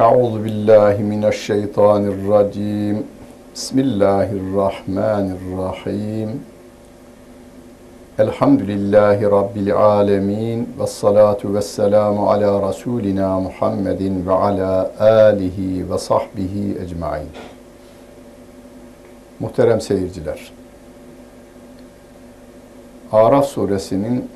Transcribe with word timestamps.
Euzu 0.00 0.44
billahi 0.44 1.02
mineşşeytanirracim. 1.02 3.06
Bismillahirrahmanirrahim. 3.54 6.40
Elhamdülillahi 8.18 9.24
Rabbil 9.24 9.76
alemin. 9.76 10.68
Ve 10.80 10.86
salatu 10.86 11.54
ve 11.54 11.62
selamu 11.62 12.30
ala 12.30 12.68
Resulina 12.68 13.40
Muhammedin 13.40 14.26
ve 14.26 14.32
ala 14.32 14.90
alihi 15.00 15.90
ve 15.90 15.98
sahbihi 15.98 16.78
ecmain. 16.84 17.28
Muhterem 19.40 19.80
seyirciler. 19.80 20.52
Araf 23.12 23.46
suresinin 23.46 24.30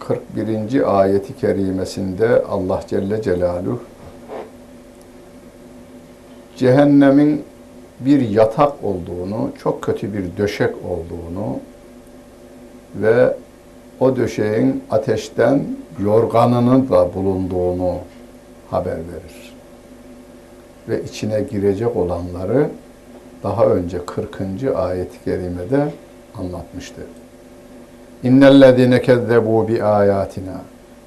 41. 0.00 1.00
ayeti 1.00 1.36
kerimesinde 1.36 2.42
Allah 2.50 2.80
Celle 2.88 3.22
Celaluhu 3.22 3.89
cehennemin 6.60 7.44
bir 8.00 8.28
yatak 8.28 8.84
olduğunu, 8.84 9.50
çok 9.62 9.82
kötü 9.82 10.14
bir 10.14 10.36
döşek 10.36 10.74
olduğunu 10.76 11.58
ve 12.94 13.36
o 14.00 14.16
döşeğin 14.16 14.84
ateşten 14.90 15.64
yorganının 16.04 16.88
da 16.88 17.14
bulunduğunu 17.14 17.94
haber 18.70 18.96
verir. 18.96 19.54
Ve 20.88 21.04
içine 21.04 21.40
girecek 21.40 21.96
olanları 21.96 22.68
daha 23.42 23.66
önce 23.66 23.98
40. 24.06 24.38
ayet-i 24.76 25.24
kerimede 25.24 25.86
anlatmıştı. 26.38 27.00
İnnellezine 28.22 29.02
kezzebu 29.02 29.68
bi 29.68 29.84
ayatina 29.84 30.60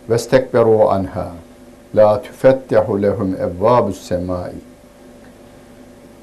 ve 0.10 0.18
stekberu 0.18 0.90
anha 0.90 1.32
la 1.96 2.22
tufettehu 2.22 3.02
lehum 3.02 3.36
evvabus 3.36 4.02
semai 4.02 4.73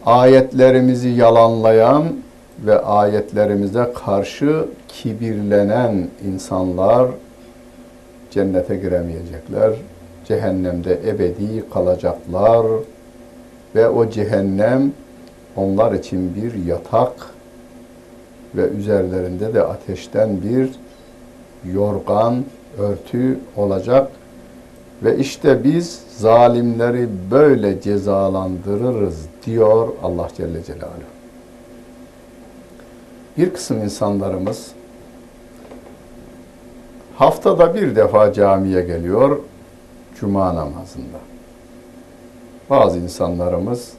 ayetlerimizi 0.06 1.08
yalanlayan 1.08 2.04
ve 2.66 2.78
ayetlerimize 2.78 3.92
karşı 4.04 4.64
kibirlenen 4.88 6.08
insanlar 6.28 7.08
cennete 8.30 8.76
giremeyecekler. 8.76 9.72
Cehennemde 10.28 10.98
ebedi 11.06 11.64
kalacaklar 11.74 12.66
ve 13.74 13.88
o 13.88 14.10
cehennem 14.10 14.92
onlar 15.56 15.92
için 15.92 16.34
bir 16.34 16.64
yatak 16.66 17.12
ve 18.54 18.62
üzerlerinde 18.62 19.54
de 19.54 19.62
ateşten 19.62 20.42
bir 20.42 20.70
yorgan, 21.72 22.44
örtü 22.78 23.38
olacak. 23.56 24.10
Ve 25.02 25.18
işte 25.18 25.64
biz 25.64 26.02
zalimleri 26.16 27.08
böyle 27.30 27.80
cezalandırırız 27.80 29.29
diyor 29.46 29.88
Allah 30.02 30.28
Celle 30.36 30.64
Celaluhu. 30.64 31.10
Bir 33.38 33.54
kısım 33.54 33.82
insanlarımız 33.82 34.72
haftada 37.16 37.74
bir 37.74 37.96
defa 37.96 38.32
camiye 38.32 38.82
geliyor 38.82 39.38
cuma 40.20 40.54
namazında. 40.54 41.18
Bazı 42.70 42.98
insanlarımız 42.98 43.92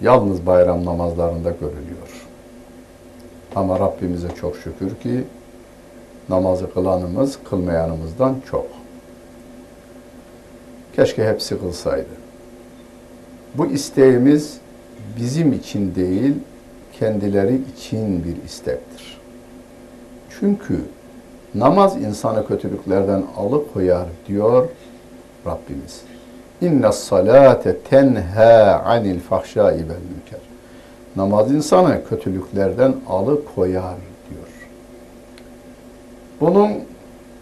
yalnız 0.00 0.46
bayram 0.46 0.84
namazlarında 0.84 1.50
görülüyor. 1.50 2.26
Ama 3.56 3.80
Rabbimize 3.80 4.28
çok 4.40 4.56
şükür 4.56 4.94
ki 4.94 5.24
namazı 6.28 6.74
kılanımız 6.74 7.38
kılmayanımızdan 7.50 8.36
çok. 8.50 8.66
Keşke 10.96 11.28
hepsi 11.28 11.60
kılsaydı. 11.60 12.21
Bu 13.54 13.66
isteğimiz 13.66 14.56
bizim 15.20 15.52
için 15.52 15.94
değil, 15.94 16.34
kendileri 16.98 17.60
için 17.76 18.24
bir 18.24 18.44
istektir. 18.44 19.20
Çünkü 20.40 20.80
namaz 21.54 21.96
insanı 21.96 22.46
kötülüklerden 22.46 23.24
alıkoyar 23.36 24.06
diyor 24.28 24.68
Rabbimiz. 25.46 26.00
İnne 26.60 26.92
salate 26.92 27.78
tenha 27.78 28.82
anil 28.86 29.20
fahşai 29.20 29.74
vel 29.74 29.78
münker. 29.80 30.40
Namaz 31.16 31.52
insanı 31.52 32.00
kötülüklerden 32.08 32.94
alıkoyar 33.08 33.96
diyor. 34.30 34.48
Bunun 36.40 36.70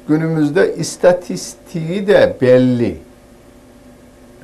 günümüzde 0.08 0.76
istatistiği 0.76 2.06
de 2.06 2.36
belli. 2.40 2.98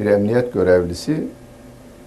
Bir 0.01 0.07
emniyet 0.07 0.53
görevlisi 0.53 1.25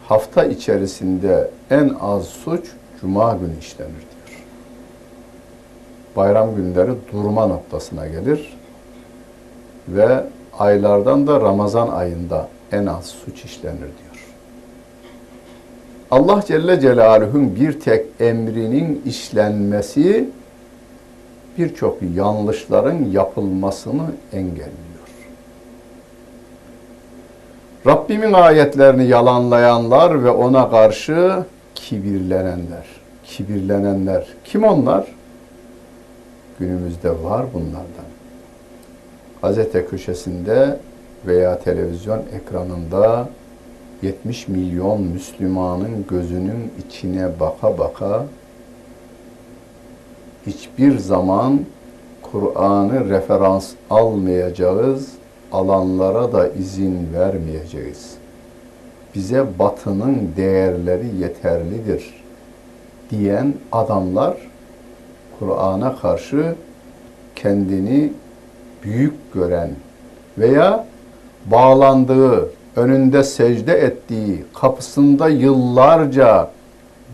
hafta 0.10 0.44
içerisinde 0.46 1.50
en 1.72 1.96
az 2.02 2.26
suç 2.26 2.66
cuma 3.02 3.34
günü 3.34 3.60
işlenir 3.60 3.90
diyor. 3.90 4.44
Bayram 6.16 6.56
günleri 6.56 6.92
durma 7.12 7.48
noktasına 7.48 8.08
gelir 8.08 8.58
ve 9.88 10.24
aylardan 10.60 11.28
da 11.28 11.42
Ramazan 11.42 11.88
ayında 11.88 12.48
en 12.72 12.86
az 12.86 13.06
suç 13.06 13.46
işlenir 13.46 13.78
diyor. 13.78 14.26
Allah 16.12 16.44
Celle 16.48 16.80
Celaluhu'nun 16.80 17.56
bir 17.56 17.80
tek 17.80 18.06
emrinin 18.20 19.02
işlenmesi 19.06 20.30
birçok 21.58 21.98
yanlışların 22.16 23.06
yapılmasını 23.12 24.06
engelliyor. 24.34 24.99
Rabbimin 27.88 28.34
ayetlerini 28.34 29.08
yalanlayanlar 29.08 30.24
ve 30.24 30.30
ona 30.30 30.70
karşı 30.70 31.44
kibirlenenler. 31.76 32.86
Kibirlenenler. 33.24 34.28
Kim 34.44 34.64
onlar? 34.64 35.08
Günümüzde 36.60 37.10
var 37.24 37.46
bunlardan. 37.54 38.10
Gazete 39.42 39.86
köşesinde 39.86 40.80
veya 41.28 41.60
televizyon 41.60 42.22
ekranında 42.36 43.30
70 44.02 44.48
milyon 44.48 45.02
Müslümanın 45.02 46.06
gözünün 46.10 46.72
içine 46.88 47.40
baka 47.40 47.78
baka 47.78 48.26
hiçbir 50.48 50.98
zaman 50.98 51.60
Kur'an'ı 52.22 53.10
referans 53.10 53.72
almayacağız 53.90 55.19
alanlara 55.52 56.34
da 56.34 56.50
izin 56.50 57.08
vermeyeceğiz. 57.14 58.14
Bize 59.16 59.46
batının 59.60 60.32
değerleri 60.38 61.08
yeterlidir 61.22 62.24
diyen 63.10 63.54
adamlar 63.72 64.38
Kur'an'a 65.40 65.96
karşı 65.96 66.56
kendini 67.36 68.14
büyük 68.84 69.34
gören 69.34 69.70
veya 70.38 70.86
bağlandığı, 71.46 72.50
önünde 72.76 73.24
secde 73.24 73.74
ettiği, 73.74 74.44
kapısında 74.54 75.30
yıllarca 75.30 76.52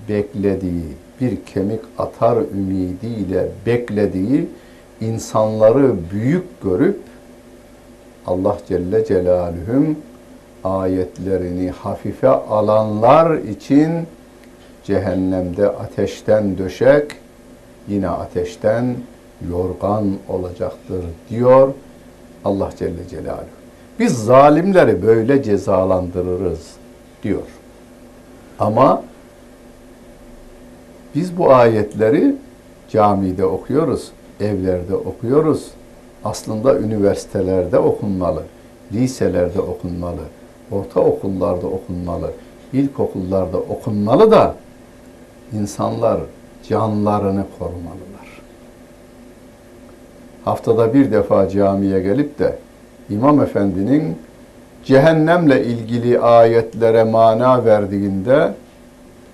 beklediği, 0.09 0.85
bir 1.22 1.46
kemik 1.46 1.81
atar 1.97 2.38
ümidiyle 2.38 3.47
beklediği 3.66 4.47
insanları 5.02 5.96
büyük 6.12 6.62
görüp 6.63 7.00
Allah 8.28 8.58
Celle 8.68 9.06
Celaluhum 9.06 9.97
ayetlerini 10.63 11.69
hafife 11.72 12.28
alanlar 12.30 13.38
için 13.38 13.91
cehennemde 14.84 15.69
ateşten 15.69 16.58
döşek, 16.58 17.12
yine 17.88 18.09
ateşten 18.09 18.96
yorgan 19.52 20.06
olacaktır 20.30 21.06
diyor 21.30 21.74
Allah 22.46 22.69
Celle 22.80 23.08
Celaluhu. 23.09 23.46
Biz 24.00 24.14
zalimleri 24.14 25.03
böyle 25.03 25.44
cezalandırırız 25.44 26.74
diyor. 27.23 27.41
Ama 28.59 29.03
biz 31.16 31.38
bu 31.38 31.53
ayetleri 31.53 32.35
camide 32.90 33.46
okuyoruz, 33.46 34.11
evlerde 34.40 34.96
okuyoruz, 34.96 35.72
aslında 36.25 36.79
üniversitelerde 36.79 37.77
okunmalı, 37.77 38.43
liselerde 38.93 39.61
okunmalı, 39.61 40.22
ortaokullarda 40.72 41.67
okunmalı, 41.67 42.31
ilkokullarda 42.73 43.57
okunmalı 43.57 44.31
da 44.31 44.55
insanlar 45.53 46.19
canlarını 46.69 47.45
korumalılar. 47.59 48.41
Haftada 50.45 50.93
bir 50.93 51.11
defa 51.11 51.49
camiye 51.49 51.99
gelip 51.99 52.39
de 52.39 52.57
İmam 53.09 53.41
Efendi'nin 53.41 54.17
cehennemle 54.85 55.66
ilgili 55.66 56.19
ayetlere 56.19 57.03
mana 57.03 57.66
verdiğinde 57.66 58.53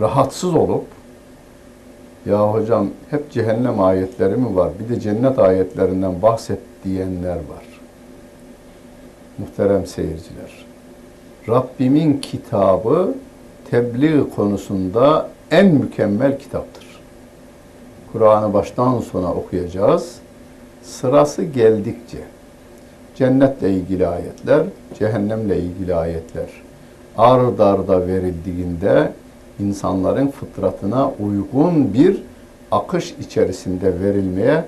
rahatsız 0.02 0.56
olup 0.56 0.86
ya 2.26 2.54
hocam 2.54 2.90
hep 3.10 3.32
cehennem 3.32 3.80
ayetleri 3.80 4.36
mi 4.36 4.56
var? 4.56 4.72
Bir 4.80 4.96
de 4.96 5.00
cennet 5.00 5.40
ayetlerinden 5.40 6.22
bahset 6.22 6.60
diyenler 6.84 7.36
var. 7.36 7.80
Muhterem 9.38 9.86
seyirciler. 9.86 10.66
Rabbimin 11.50 12.18
kitabı 12.18 13.14
tebliğ 13.70 14.30
konusunda 14.36 15.30
en 15.52 15.66
mükemmel 15.66 16.40
kitaptır. 16.40 16.86
Kur'an'ı 18.12 18.54
baştan 18.54 19.00
sona 19.00 19.34
okuyacağız. 19.34 20.16
Sırası 20.84 21.44
geldikçe 21.44 22.18
cennetle 23.16 23.72
ilgili 23.72 24.08
ayetler, 24.08 24.64
cehennemle 25.00 25.60
ilgili 25.60 25.96
ayetler 25.96 26.50
ard 27.18 27.60
arda 27.60 28.08
verildiğinde 28.08 29.12
insanların 29.62 30.28
fıtratına 30.28 31.12
uygun 31.20 31.94
bir 31.94 32.24
akış 32.72 33.16
içerisinde 33.20 34.00
verilmeye 34.00 34.66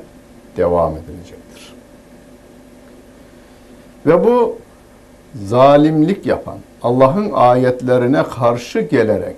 devam 0.58 0.92
edilecektir. 0.92 1.74
Ve 4.06 4.24
bu 4.24 4.58
zalimlik 5.46 6.26
yapan, 6.26 6.58
Allah'ın 6.82 7.32
ayetlerine 7.32 8.24
karşı 8.24 8.80
gelerek 8.80 9.36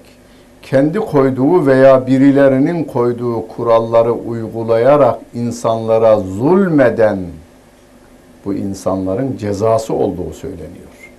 kendi 0.62 1.00
koyduğu 1.00 1.66
veya 1.66 2.08
birilerinin 2.08 2.84
koyduğu 2.84 3.48
kuralları 3.48 4.14
uygulayarak 4.14 5.20
insanlara 5.34 6.20
zulmeden 6.20 7.20
bu 8.46 8.54
insanların 8.54 9.38
cezası 9.38 9.94
olduğu 9.94 10.34
söyleniyor. 10.34 11.12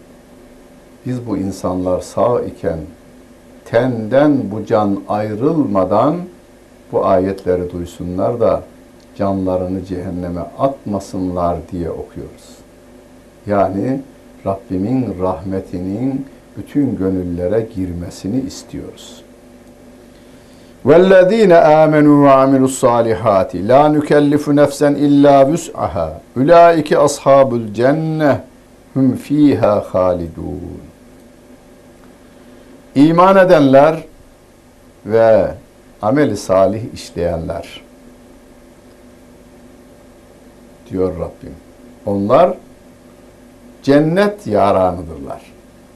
Biz 1.07 1.27
bu 1.27 1.37
insanlar 1.37 2.01
sağ 2.01 2.41
iken 2.43 2.79
tenden 3.66 4.52
bu 4.52 4.66
can 4.66 5.00
ayrılmadan 5.10 6.16
bu 6.92 7.06
ayetleri 7.06 7.72
duysunlar 7.72 8.40
da 8.40 8.62
canlarını 9.18 9.86
cehenneme 9.86 10.42
atmasınlar 10.60 11.58
diye 11.72 11.90
okuyoruz. 11.90 12.58
Yani 13.48 14.02
Rabbimin 14.46 15.16
rahmetinin 15.22 16.26
bütün 16.58 16.98
gönüllere 16.98 17.68
girmesini 17.76 18.42
istiyoruz. 18.42 19.24
وَالَّذ۪ينَ 20.86 21.54
آمَنُوا 21.84 22.18
وَعَمِلُوا 22.26 22.70
الصَّالِحَاتِ 22.74 23.52
لَا 23.72 23.84
نُكَلِّفُ 23.96 24.44
نَفْسًا 24.62 24.90
اِلَّا 25.08 25.38
وُسْعَهَا 25.50 26.10
اُولَٰئِكَ 26.38 26.90
أَصْحَابُ 27.08 27.50
الْجَنَّةِ 27.62 28.32
هُمْ 28.96 29.08
ف۪يهَا 29.26 29.74
خَالِدُونَ 29.92 30.82
İman 32.97 33.37
edenler 33.37 34.05
ve 35.07 35.55
ameli 36.03 36.37
salih 36.37 36.83
işleyenler 36.95 37.83
diyor 40.91 41.15
Rabbim. 41.15 41.55
Onlar 42.07 42.55
cennet 43.83 44.47
yaranıdırlar. 44.47 45.43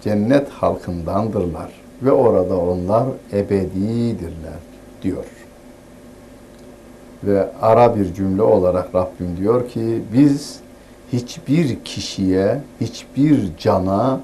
Cennet 0.01 0.49
halkındandırlar 0.49 1.71
ve 2.03 2.13
orada 2.13 2.59
onlar 2.59 3.05
ebedidirler 3.33 4.61
diyor. 5.03 5.25
Ve 7.25 7.47
ara 7.63 7.97
bir 7.97 8.15
cümle 8.15 8.43
olarak 8.43 8.95
Rabbim 8.95 9.37
diyor 9.37 9.69
ki 9.69 10.03
biz 10.13 10.61
hiçbir 11.13 11.85
kişiye, 11.85 12.61
hiçbir 12.81 13.57
cana 13.59 14.21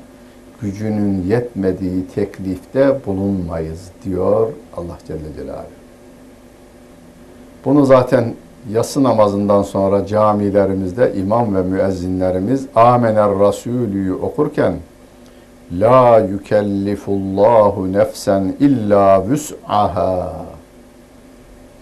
gücünün 0.60 1.22
yetmediği 1.22 2.06
teklifte 2.14 3.06
bulunmayız 3.06 3.90
diyor 4.04 4.52
Allah 4.76 4.98
Celle 5.06 5.34
Celaluhu. 5.36 5.66
Bunu 7.64 7.86
zaten 7.86 8.34
yatsı 8.72 9.02
namazından 9.02 9.62
sonra 9.62 10.06
camilerimizde 10.06 11.14
imam 11.16 11.54
ve 11.54 11.62
müezzinlerimiz 11.62 12.66
Amener 12.74 13.38
Rasulü'yü 13.38 14.14
okurken 14.14 14.74
La 15.72 16.18
yükellifullahu 16.18 17.92
nefsen 17.92 18.54
illa 18.60 19.28
vüs'aha 19.28 20.32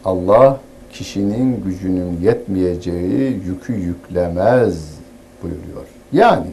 Allah 0.05 0.61
kişinin 0.93 1.65
gücünün 1.65 2.21
yetmeyeceği 2.23 3.43
yükü 3.47 3.73
yüklemez 3.73 4.95
buyuruyor. 5.43 5.87
Yani 6.13 6.47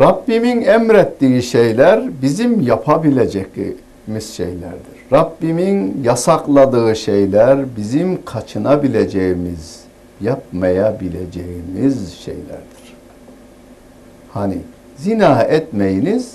Rabbimin 0.00 0.62
emrettiği 0.62 1.42
şeyler 1.42 2.22
bizim 2.22 2.60
yapabileceğimiz 2.60 4.34
şeylerdir. 4.36 4.96
Rabbimin 5.12 6.00
yasakladığı 6.04 6.96
şeyler 6.96 7.76
bizim 7.76 8.24
kaçınabileceğimiz, 8.24 9.80
yapmayabileceğimiz 10.20 12.14
şeylerdir. 12.14 12.96
Hani 14.32 14.58
zina 14.96 15.42
etmeyiniz, 15.42 16.34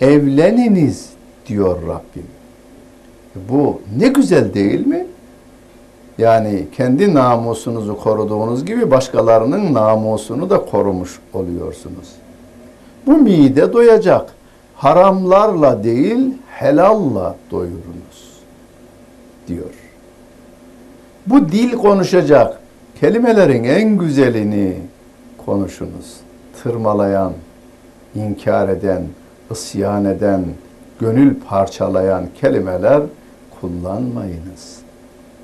evleniniz 0.00 1.08
diyor 1.46 1.82
Rabbim. 1.82 2.26
Bu 3.48 3.80
ne 3.98 4.08
güzel 4.08 4.54
değil 4.54 4.86
mi? 4.86 5.05
Yani 6.18 6.66
kendi 6.76 7.14
namusunuzu 7.14 7.96
koruduğunuz 7.96 8.64
gibi 8.64 8.90
başkalarının 8.90 9.74
namusunu 9.74 10.50
da 10.50 10.64
korumuş 10.64 11.18
oluyorsunuz. 11.34 12.12
Bu 13.06 13.16
mide 13.16 13.72
doyacak. 13.72 14.32
Haramlarla 14.74 15.84
değil 15.84 16.34
helalla 16.48 17.36
doyurunuz 17.50 18.40
diyor. 19.48 19.70
Bu 21.26 21.48
dil 21.48 21.72
konuşacak. 21.72 22.58
Kelimelerin 23.00 23.64
en 23.64 23.98
güzelini 23.98 24.76
konuşunuz. 25.46 26.16
Tırmalayan, 26.62 27.32
inkar 28.14 28.68
eden, 28.68 29.02
isyan 29.50 30.04
eden, 30.04 30.44
gönül 31.00 31.34
parçalayan 31.48 32.24
kelimeler 32.40 33.02
kullanmayınız. 33.60 34.78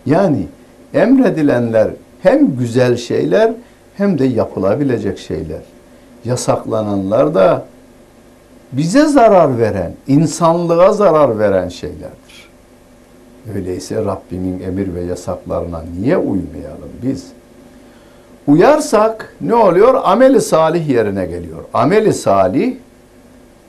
Yani 0.06 0.46
emredilenler 0.94 1.90
hem 2.22 2.56
güzel 2.56 2.96
şeyler 2.96 3.52
hem 3.96 4.18
de 4.18 4.24
yapılabilecek 4.24 5.18
şeyler. 5.18 5.60
Yasaklananlar 6.24 7.34
da 7.34 7.64
bize 8.72 9.06
zarar 9.06 9.58
veren, 9.58 9.92
insanlığa 10.06 10.92
zarar 10.92 11.38
veren 11.38 11.68
şeylerdir. 11.68 12.48
Öyleyse 13.54 14.04
Rabbimin 14.04 14.60
emir 14.60 14.94
ve 14.94 15.00
yasaklarına 15.00 15.82
niye 16.00 16.16
uymayalım 16.16 16.90
biz? 17.02 17.26
Uyarsak 18.46 19.36
ne 19.40 19.54
oluyor? 19.54 20.00
Ameli 20.04 20.40
salih 20.40 20.88
yerine 20.88 21.26
geliyor. 21.26 21.58
Ameli 21.74 22.12
salih 22.12 22.74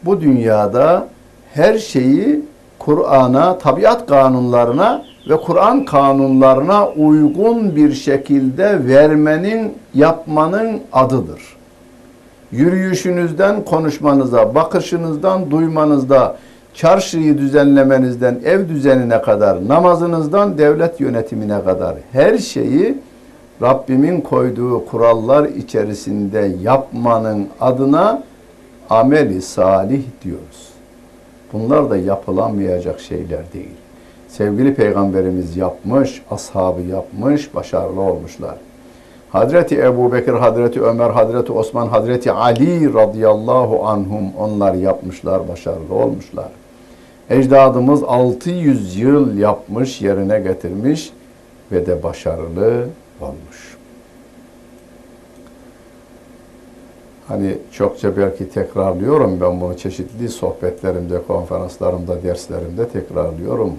bu 0.04 0.22
dünyada 0.22 1.08
her 1.54 1.78
şeyi 1.78 2.42
Kur'an'a, 2.80 3.58
tabiat 3.58 4.08
kanunlarına 4.08 5.06
ve 5.30 5.38
Kur'an 5.38 5.86
kanunlarına 5.86 6.88
uygun 6.88 7.76
bir 7.76 7.94
şekilde 7.94 8.88
vermenin, 8.88 9.74
yapmanın 9.94 10.80
adıdır. 10.94 11.42
Yürüyüşünüzden 12.52 13.66
konuşmanıza, 13.66 14.56
bakışınızdan 14.56 15.52
duymanızda, 15.52 16.36
çarşıyı 16.74 17.38
düzenlemenizden 17.38 18.40
ev 18.46 18.70
düzenine 18.70 19.22
kadar, 19.22 19.68
namazınızdan 19.68 20.58
devlet 20.58 21.00
yönetimine 21.00 21.64
kadar 21.64 21.96
her 22.12 22.38
şeyi 22.38 22.98
Rabbimin 23.62 24.22
koyduğu 24.22 24.86
kurallar 24.86 25.46
içerisinde 25.46 26.52
yapmanın 26.62 27.48
adına 27.62 28.24
ameli 28.90 29.42
salih 29.42 30.02
diyoruz. 30.24 30.70
Bunlar 31.54 31.90
da 31.90 31.98
yapılamayacak 31.98 33.00
şeyler 33.00 33.54
değil. 33.54 33.83
Sevgili 34.38 34.74
Peygamberimiz 34.74 35.58
yapmış, 35.58 36.22
ashabı 36.32 36.82
yapmış, 36.82 37.56
başarılı 37.56 38.02
olmuşlar. 38.02 38.56
Hazreti 39.30 39.82
Ebu 39.82 40.14
Bekir, 40.14 40.34
Hazreti 40.34 40.82
Ömer, 40.82 41.10
Hazreti 41.10 41.52
Osman, 41.52 41.88
Hazreti 41.88 42.32
Ali 42.32 42.94
radıyallahu 42.94 43.86
anhum 43.86 44.36
onlar 44.40 44.74
yapmışlar, 44.74 45.48
başarılı 45.48 45.94
olmuşlar. 45.94 46.48
Ecdadımız 47.30 48.04
600 48.04 48.98
yıl 48.98 49.38
yapmış, 49.38 50.02
yerine 50.02 50.40
getirmiş 50.40 51.14
ve 51.72 51.86
de 51.86 52.04
başarılı 52.04 52.88
olmuş. 53.22 53.78
Hani 57.28 57.58
çokça 57.72 58.18
belki 58.18 58.50
tekrarlıyorum 58.50 59.38
ben 59.42 59.62
bunu 59.62 59.78
çeşitli 59.78 60.30
sohbetlerimde, 60.30 61.22
konferanslarımda, 61.28 62.24
derslerimde 62.24 62.88
tekrarlıyorum. 62.90 63.74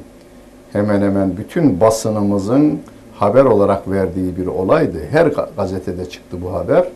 Hemen 0.75 1.02
hemen 1.02 1.37
bütün 1.37 1.81
basınımızın 1.81 2.81
haber 3.14 3.45
olarak 3.45 3.90
verdiği 3.90 4.37
bir 4.37 4.47
olaydı. 4.47 4.99
Her 5.11 5.26
gazetede 5.57 6.09
çıktı 6.11 6.43
bu 6.43 6.52
haber. 6.52 6.88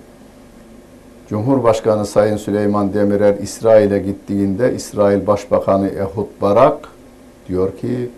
Cumhurbaşkanı 1.28 2.06
Sayın 2.06 2.36
Süleyman 2.36 2.94
Demirel 2.94 3.38
İsrail'e 3.38 3.98
gittiğinde 3.98 4.74
İsrail 4.74 5.26
Başbakanı 5.26 5.88
Ehud 5.88 6.26
Barak 6.40 6.88
diyor 7.48 7.76
ki 7.76 8.10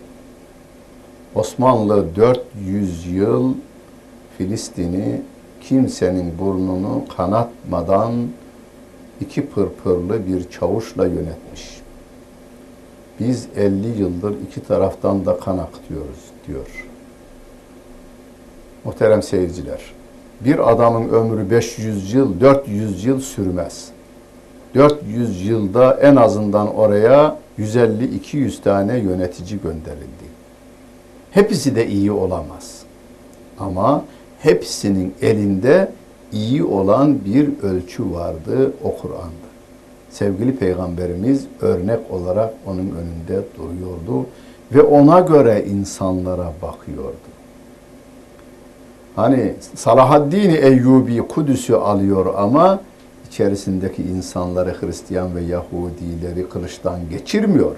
Osmanlı 1.34 2.16
400 2.16 3.06
yıl 3.06 3.54
Filistin'i 4.38 5.22
kimsenin 5.60 6.38
burnunu 6.38 7.04
kanatmadan 7.16 8.12
iki 9.20 9.46
pırpırlı 9.46 10.26
bir 10.26 10.50
çavuşla 10.50 11.06
yönetmiş. 11.06 11.79
Biz 13.20 13.46
50 13.56 14.00
yıldır 14.00 14.34
iki 14.48 14.60
taraftan 14.60 15.26
da 15.26 15.38
kan 15.38 15.58
akıtıyoruz 15.58 16.20
diyor. 16.46 16.86
Muhterem 18.84 19.22
seyirciler, 19.22 19.80
bir 20.40 20.72
adamın 20.72 21.08
ömrü 21.08 21.50
500 21.50 22.14
yıl, 22.14 22.40
400 22.40 23.04
yıl 23.04 23.20
sürmez. 23.20 23.88
400 24.74 25.46
yılda 25.46 25.94
en 25.94 26.16
azından 26.16 26.74
oraya 26.74 27.38
150-200 27.58 28.62
tane 28.62 28.98
yönetici 28.98 29.60
gönderildi. 29.62 30.30
Hepsi 31.30 31.76
de 31.76 31.86
iyi 31.86 32.12
olamaz. 32.12 32.82
Ama 33.58 34.04
hepsinin 34.38 35.14
elinde 35.22 35.92
iyi 36.32 36.64
olan 36.64 37.24
bir 37.24 37.62
ölçü 37.62 38.12
vardı 38.12 38.72
o 38.84 38.96
Kur'an'da. 38.96 39.49
Sevgili 40.10 40.56
Peygamberimiz 40.56 41.44
örnek 41.60 41.98
olarak 42.10 42.54
onun 42.66 42.78
önünde 42.78 43.44
duruyordu 43.56 44.26
ve 44.74 44.82
ona 44.82 45.20
göre 45.20 45.64
insanlara 45.64 46.52
bakıyordu. 46.62 47.30
Hani 49.16 49.54
Salahaddin 49.74 50.50
Eyyubi 50.50 51.18
Kudüs'ü 51.18 51.74
alıyor 51.74 52.34
ama 52.36 52.80
içerisindeki 53.28 54.02
insanları 54.02 54.74
Hristiyan 54.80 55.36
ve 55.36 55.40
Yahudileri 55.40 56.48
kılıçtan 56.48 57.00
geçirmiyor. 57.10 57.76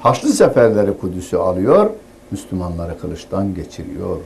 Haçlı 0.00 0.28
seferleri 0.28 0.98
Kudüs'ü 0.98 1.36
alıyor, 1.36 1.90
Müslümanları 2.30 2.98
kılıçtan 2.98 3.54
geçiriyor. 3.54 4.16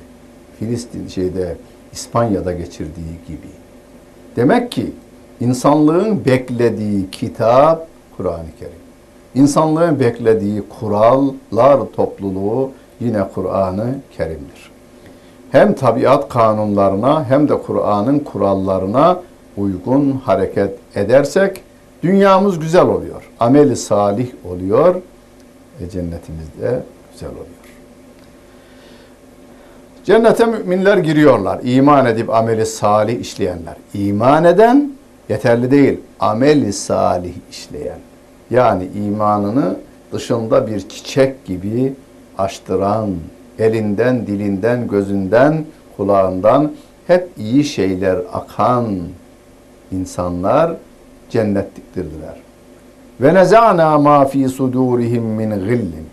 Filistin 0.59 1.09
şeyde 1.09 1.57
İspanya'da 1.93 2.53
geçirdiği 2.53 3.19
gibi. 3.29 3.51
Demek 4.37 4.73
ki 4.73 4.93
insanlığın 5.41 6.25
beklediği 6.25 7.11
kitap 7.11 7.87
Kur'an-ı 8.17 8.59
Kerim. 8.59 8.81
İnsanlığın 9.35 10.01
beklediği 10.01 10.63
kurallar 10.81 11.81
topluluğu 11.97 12.71
yine 13.01 13.29
Kur'an-ı 13.35 13.95
Kerim'dir. 14.17 14.71
Hem 15.53 15.75
tabiat 15.75 16.29
kanunlarına 16.29 17.25
hem 17.25 17.49
de 17.49 17.59
Kur'an'ın 17.59 18.19
kurallarına 18.19 19.21
uygun 19.57 20.13
hareket 20.25 20.75
edersek 20.95 21.61
dünyamız 22.03 22.59
güzel 22.59 22.87
oluyor. 22.87 23.31
Ameli 23.41 23.77
salih 23.77 24.29
oluyor. 24.51 24.95
E 25.81 25.91
cennetimiz 25.91 26.47
de 26.61 26.83
güzel 27.13 27.31
oluyor. 27.31 27.47
Cennete 30.05 30.47
müminler 30.47 30.99
giriyorlar. 30.99 31.61
İman 31.63 32.07
edip 32.07 32.31
ameli 32.31 32.67
salih 32.67 33.21
işleyenler. 33.21 33.77
İman 33.95 34.45
eden 34.45 34.93
yeterli 35.31 35.71
değil. 35.71 36.01
Ameli 36.21 36.73
salih 36.73 37.35
işleyen. 37.51 37.99
Yani 38.51 38.89
imanını 39.07 39.77
dışında 40.13 40.67
bir 40.67 40.89
çiçek 40.89 41.45
gibi 41.45 41.95
açtıran, 42.39 43.11
elinden, 43.59 44.27
dilinden, 44.27 44.89
gözünden, 44.89 45.65
kulağından 45.97 46.73
hep 47.07 47.29
iyi 47.39 47.65
şeyler 47.65 48.19
akan 48.33 48.99
insanlar 49.93 50.77
cennetliktirdiler. 51.31 52.37
Ve 53.21 53.35
nezana 53.35 53.99
ma 53.99 54.25
fi 54.25 54.49
sudurihim 54.49 55.25
min 55.25 55.51
gillin. 55.51 56.07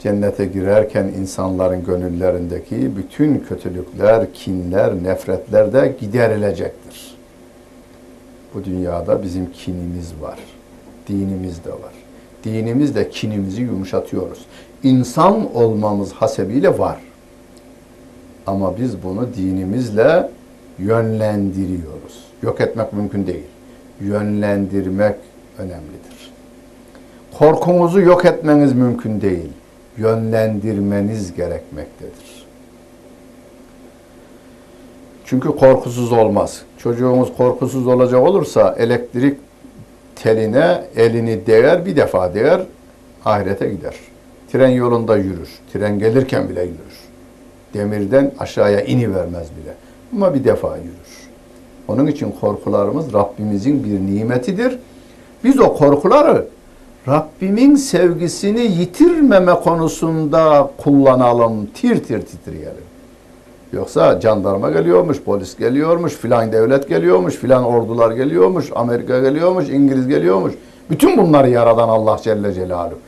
Cennete 0.00 0.44
girerken 0.46 1.04
insanların 1.04 1.84
gönüllerindeki 1.84 2.96
bütün 2.96 3.38
kötülükler, 3.48 4.32
kinler, 4.32 4.94
nefretler 5.04 5.72
de 5.72 5.94
giderilecektir. 6.00 7.11
Bu 8.54 8.64
dünyada 8.64 9.22
bizim 9.22 9.52
kinimiz 9.52 10.12
var. 10.20 10.38
Dinimiz 11.08 11.64
de 11.64 11.70
var. 11.70 11.92
Dinimizle 12.44 13.10
kinimizi 13.10 13.62
yumuşatıyoruz. 13.62 14.38
İnsan 14.82 15.54
olmamız 15.56 16.12
hasebiyle 16.12 16.78
var. 16.78 16.98
Ama 18.46 18.78
biz 18.78 19.02
bunu 19.02 19.34
dinimizle 19.34 20.30
yönlendiriyoruz. 20.78 22.24
Yok 22.42 22.60
etmek 22.60 22.92
mümkün 22.92 23.26
değil. 23.26 23.46
Yönlendirmek 24.00 25.16
önemlidir. 25.58 26.32
Korkumuzu 27.38 28.00
yok 28.00 28.24
etmeniz 28.24 28.72
mümkün 28.72 29.20
değil. 29.20 29.50
Yönlendirmeniz 29.96 31.34
gerekmektedir. 31.34 32.41
Çünkü 35.32 35.48
korkusuz 35.56 36.12
olmaz. 36.12 36.62
Çocuğumuz 36.78 37.36
korkusuz 37.36 37.86
olacak 37.86 38.22
olursa 38.22 38.74
elektrik 38.78 39.38
teline 40.14 40.84
elini 40.96 41.46
değer, 41.46 41.86
bir 41.86 41.96
defa 41.96 42.34
değer, 42.34 42.60
ahirete 43.24 43.68
gider. 43.68 43.94
Tren 44.52 44.68
yolunda 44.68 45.16
yürür. 45.16 45.48
Tren 45.72 45.98
gelirken 45.98 46.48
bile 46.48 46.62
yürür. 46.62 46.98
Demirden 47.74 48.32
aşağıya 48.38 48.80
ini 48.80 49.14
vermez 49.14 49.46
bile. 49.62 49.74
Ama 50.12 50.34
bir 50.34 50.44
defa 50.44 50.76
yürür. 50.76 51.28
Onun 51.88 52.06
için 52.06 52.34
korkularımız 52.40 53.12
Rabbimizin 53.12 53.84
bir 53.84 54.16
nimetidir. 54.16 54.78
Biz 55.44 55.60
o 55.60 55.74
korkuları 55.74 56.46
Rabbimin 57.08 57.76
sevgisini 57.76 58.60
yitirmeme 58.60 59.54
konusunda 59.54 60.70
kullanalım, 60.78 61.66
tir 61.66 62.04
tir 62.04 62.22
titreyelim. 62.22 62.91
Yoksa 63.72 64.20
jandarma 64.20 64.70
geliyormuş, 64.70 65.22
polis 65.22 65.58
geliyormuş, 65.58 66.12
filan 66.12 66.52
devlet 66.52 66.88
geliyormuş, 66.88 67.34
filan 67.34 67.64
ordular 67.64 68.10
geliyormuş, 68.10 68.70
Amerika 68.74 69.20
geliyormuş, 69.20 69.68
İngiliz 69.68 70.08
geliyormuş. 70.08 70.54
Bütün 70.90 71.18
bunları 71.18 71.50
yaradan 71.50 71.88
Allah 71.88 72.18
Celle 72.22 72.52
Celaluhu. 72.52 72.98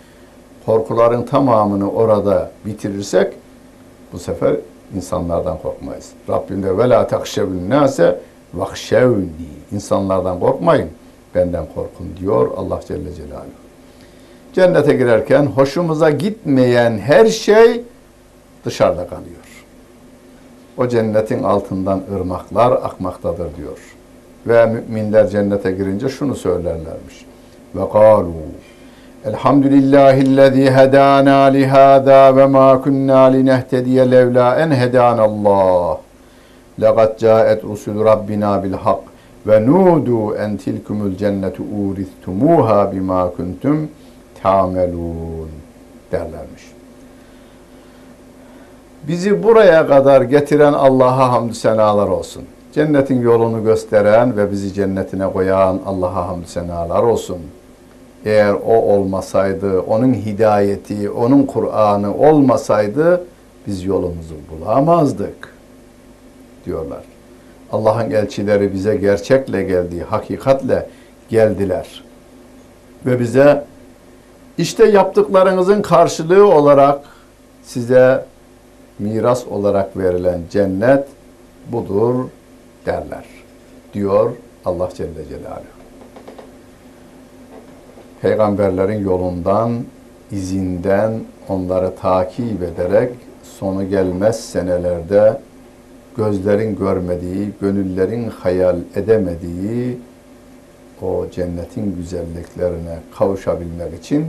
Korkuların 0.66 1.23
tamamını 1.23 1.90
orada 1.90 2.50
bitirirsek 2.66 3.33
bu 4.12 4.18
sefer 4.18 4.56
insanlardan 4.97 5.59
korkmayız. 5.59 6.11
Rabbim 6.28 6.62
de 6.62 6.78
ve 6.78 6.88
la 6.88 7.06
takşevün 7.06 7.71
nase 7.71 8.21
vakşevni. 8.54 9.26
İnsanlardan 9.73 10.40
korkmayın, 10.40 10.88
benden 11.35 11.66
korkun 11.75 12.06
diyor 12.21 12.50
Allah 12.56 12.80
Celle 12.88 13.14
Celaluhu. 13.14 13.64
Cennete 14.52 14.94
girerken 14.94 15.47
hoşumuza 15.47 16.11
gitmeyen 16.11 16.99
her 16.99 17.26
şey 17.26 17.83
dışarıda 18.64 19.06
kalıyor. 19.06 19.44
O 20.78 20.88
cennetin 20.88 21.43
altından 21.43 22.02
ırmaklar 22.16 22.73
akmaktadır 22.73 23.57
diyor. 23.57 23.78
Ve 24.47 24.66
müminler 24.66 25.28
cennete 25.28 25.73
girince 25.73 26.09
şunu 26.09 26.35
söylerlermiş. 26.35 27.26
Ve 27.75 27.90
kalu 27.93 28.33
Elhamdülillahi'llezî 29.25 30.71
hedâna 30.71 31.45
lihâzâ 31.45 32.37
ve 32.37 32.47
mâ 32.47 32.83
kunnâ 32.83 33.25
linehtediye 33.25 34.11
levlâ 34.11 34.57
en 34.57 34.71
hedânallâh. 34.71 35.97
Laqad 36.81 37.19
câet 37.19 37.64
rusul 37.64 38.04
rabbina 38.04 38.64
bil 38.64 38.73
hak 38.73 39.00
ve 39.47 39.66
nudu 39.66 40.35
en 40.37 40.57
tilkumul 40.57 41.16
cennetu 41.16 41.62
uristumuha 41.62 42.93
bima 42.93 43.31
kuntum 43.31 43.88
ta'melun 44.43 45.50
derlermiş. 46.12 46.74
Bizi 49.08 49.42
buraya 49.42 49.87
kadar 49.87 50.23
getiren 50.23 50.73
Allah'a 50.73 51.32
hamdü 51.32 51.54
senalar 51.54 52.08
olsun. 52.08 52.42
Cennetin 52.73 53.20
yolunu 53.20 53.64
gösteren 53.64 54.37
ve 54.37 54.50
bizi 54.50 54.75
cennetine 54.75 55.32
koyan 55.32 55.80
Allah'a 55.87 56.28
hamdü 56.28 56.46
senalar 56.46 57.02
olsun. 57.02 57.38
Eğer 58.25 58.52
o 58.52 58.75
olmasaydı, 58.75 59.80
onun 59.80 60.14
hidayeti, 60.14 61.11
onun 61.11 61.42
Kur'an'ı 61.42 62.16
olmasaydı 62.16 63.25
biz 63.66 63.84
yolumuzu 63.84 64.34
bulamazdık 64.50 65.54
diyorlar. 66.66 67.04
Allah'ın 67.73 68.11
elçileri 68.11 68.73
bize 68.73 68.96
gerçekle 68.96 69.62
geldi, 69.62 70.06
hakikatle 70.11 70.88
geldiler. 71.28 72.04
Ve 73.06 73.20
bize 73.20 73.64
işte 74.58 74.84
yaptıklarınızın 74.84 75.82
karşılığı 75.82 76.46
olarak 76.54 77.00
size 77.62 78.25
miras 78.99 79.47
olarak 79.47 79.97
verilen 79.97 80.41
cennet 80.51 81.09
budur 81.73 82.25
derler. 82.87 83.25
Diyor 83.95 84.33
Allah 84.65 84.89
Celle 84.95 85.29
Celaluhu. 85.29 85.75
Peygamberlerin 88.23 89.05
yolundan, 89.05 89.85
izinden 90.31 91.21
onları 91.49 91.95
takip 91.97 92.63
ederek 92.63 93.13
sonu 93.43 93.89
gelmez 93.89 94.41
senelerde 94.41 95.41
gözlerin 96.17 96.77
görmediği, 96.77 97.51
gönüllerin 97.61 98.29
hayal 98.29 98.77
edemediği 98.97 99.99
o 101.03 101.27
cennetin 101.31 101.97
güzelliklerine 101.97 102.99
kavuşabilmek 103.19 103.95
için 104.01 104.27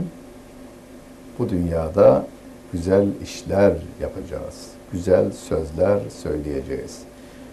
bu 1.38 1.48
dünyada 1.48 2.26
güzel 2.75 3.07
işler 3.23 3.73
yapacağız. 4.01 4.67
Güzel 4.93 5.31
sözler 5.31 5.99
söyleyeceğiz. 6.23 6.99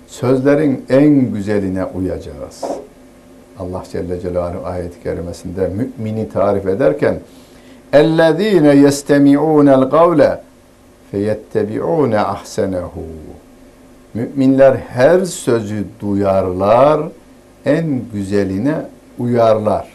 Sözlerin 0.07 0.85
en 0.89 1.33
güzeline 1.33 1.85
uyacağız. 1.85 2.65
Allah 3.59 3.83
Celle 3.93 4.21
Celaluhu 4.21 4.67
ayet-i 4.67 5.03
kerimesinde 5.03 5.69
mümini 5.69 6.29
tarif 6.29 6.67
ederken 6.67 7.19
اَلَّذ۪ينَ 7.93 8.87
يَسْتَمِعُونَ 8.87 9.69
الْقَوْلَ 9.69 10.39
فَيَتَّبِعُونَ 11.13 12.15
اَحْسَنَهُ 12.15 12.91
Müminler 14.15 14.75
her 14.75 15.25
sözü 15.25 15.85
duyarlar, 16.01 17.01
en 17.65 18.01
güzeline 18.13 18.75
uyarlar. 19.19 19.89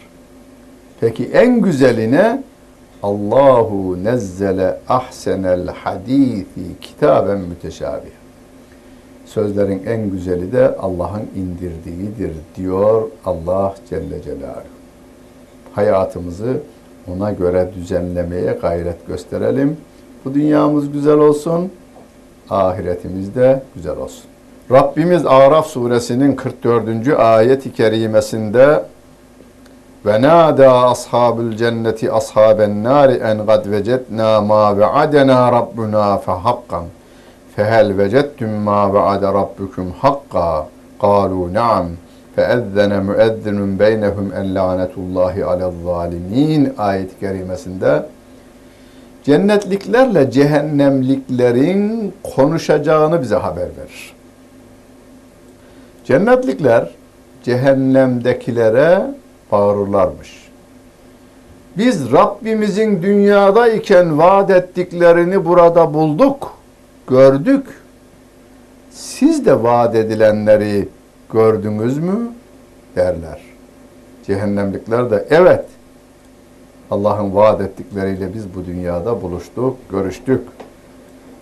Peki 1.00 1.24
en 1.24 1.60
güzeline 1.60 2.42
Allahu 3.03 4.03
nezzele 4.03 4.77
ahsenel 4.89 5.67
hadisi 5.67 6.79
kitaben 6.81 7.39
müteşabih. 7.39 8.09
Sözlerin 9.25 9.83
en 9.85 10.09
güzeli 10.09 10.51
de 10.51 10.75
Allah'ın 10.77 11.27
indirdiğidir 11.35 12.31
diyor 12.55 13.09
Allah 13.25 13.75
Celle 13.89 14.21
Celaluhu. 14.21 14.63
Hayatımızı 15.73 16.57
ona 17.13 17.31
göre 17.31 17.69
düzenlemeye 17.75 18.57
gayret 18.61 19.07
gösterelim. 19.07 19.77
Bu 20.25 20.33
dünyamız 20.33 20.91
güzel 20.91 21.17
olsun, 21.17 21.71
ahiretimiz 22.49 23.35
de 23.35 23.63
güzel 23.75 23.97
olsun. 23.97 24.23
Rabbimiz 24.71 25.25
Araf 25.25 25.67
suresinin 25.67 26.35
44. 26.35 27.19
ayet-i 27.19 27.73
kerimesinde 27.73 28.83
ve 30.05 30.21
nâdâ 30.21 30.89
ashabul 30.89 31.55
cenneti 31.55 32.11
ashaben 32.11 32.83
nâri 32.83 33.13
en 33.13 33.45
gad 33.45 33.71
vecetnâ 33.71 34.41
mâ 34.41 34.77
ve'adenâ 34.77 35.51
rabbuna 35.51 36.17
fehakkan. 36.17 36.85
Fehel 37.55 37.97
vecettüm 37.97 38.49
mâ 38.49 38.93
ve'ade 38.93 39.27
rabbüküm 39.27 39.91
hakka. 39.91 40.67
Kâlû 41.01 41.53
naam. 41.53 41.87
Feezzene 42.35 42.99
müezzinun 42.99 43.79
beynehum 43.79 44.33
en 44.33 44.55
lanetullahi 44.55 45.45
alel 45.45 45.71
zalimin 45.85 46.73
ayet-i 46.77 47.19
kerimesinde 47.19 48.05
cennetliklerle 49.23 50.31
cehennemliklerin 50.31 52.13
konuşacağını 52.35 53.21
bize 53.21 53.35
haber 53.35 53.63
verir. 53.77 54.13
Cennetlikler 56.05 56.89
cehennemdekilere 57.43 59.01
bağırırlarmış. 59.51 60.49
Biz 61.77 62.11
Rabbimizin 62.11 63.01
dünyada 63.01 63.67
iken 63.67 64.17
vaat 64.17 64.49
ettiklerini 64.49 65.45
burada 65.45 65.93
bulduk, 65.93 66.53
gördük. 67.07 67.65
Siz 68.91 69.45
de 69.45 69.63
vaat 69.63 69.95
edilenleri 69.95 70.87
gördünüz 71.33 71.97
mü? 71.97 72.31
derler. 72.95 73.39
Cehennemlikler 74.25 75.11
de 75.11 75.25
evet 75.29 75.65
Allah'ın 76.91 77.35
vaat 77.35 77.61
ettikleriyle 77.61 78.33
biz 78.33 78.55
bu 78.55 78.65
dünyada 78.65 79.21
buluştuk, 79.21 79.77
görüştük. 79.91 80.41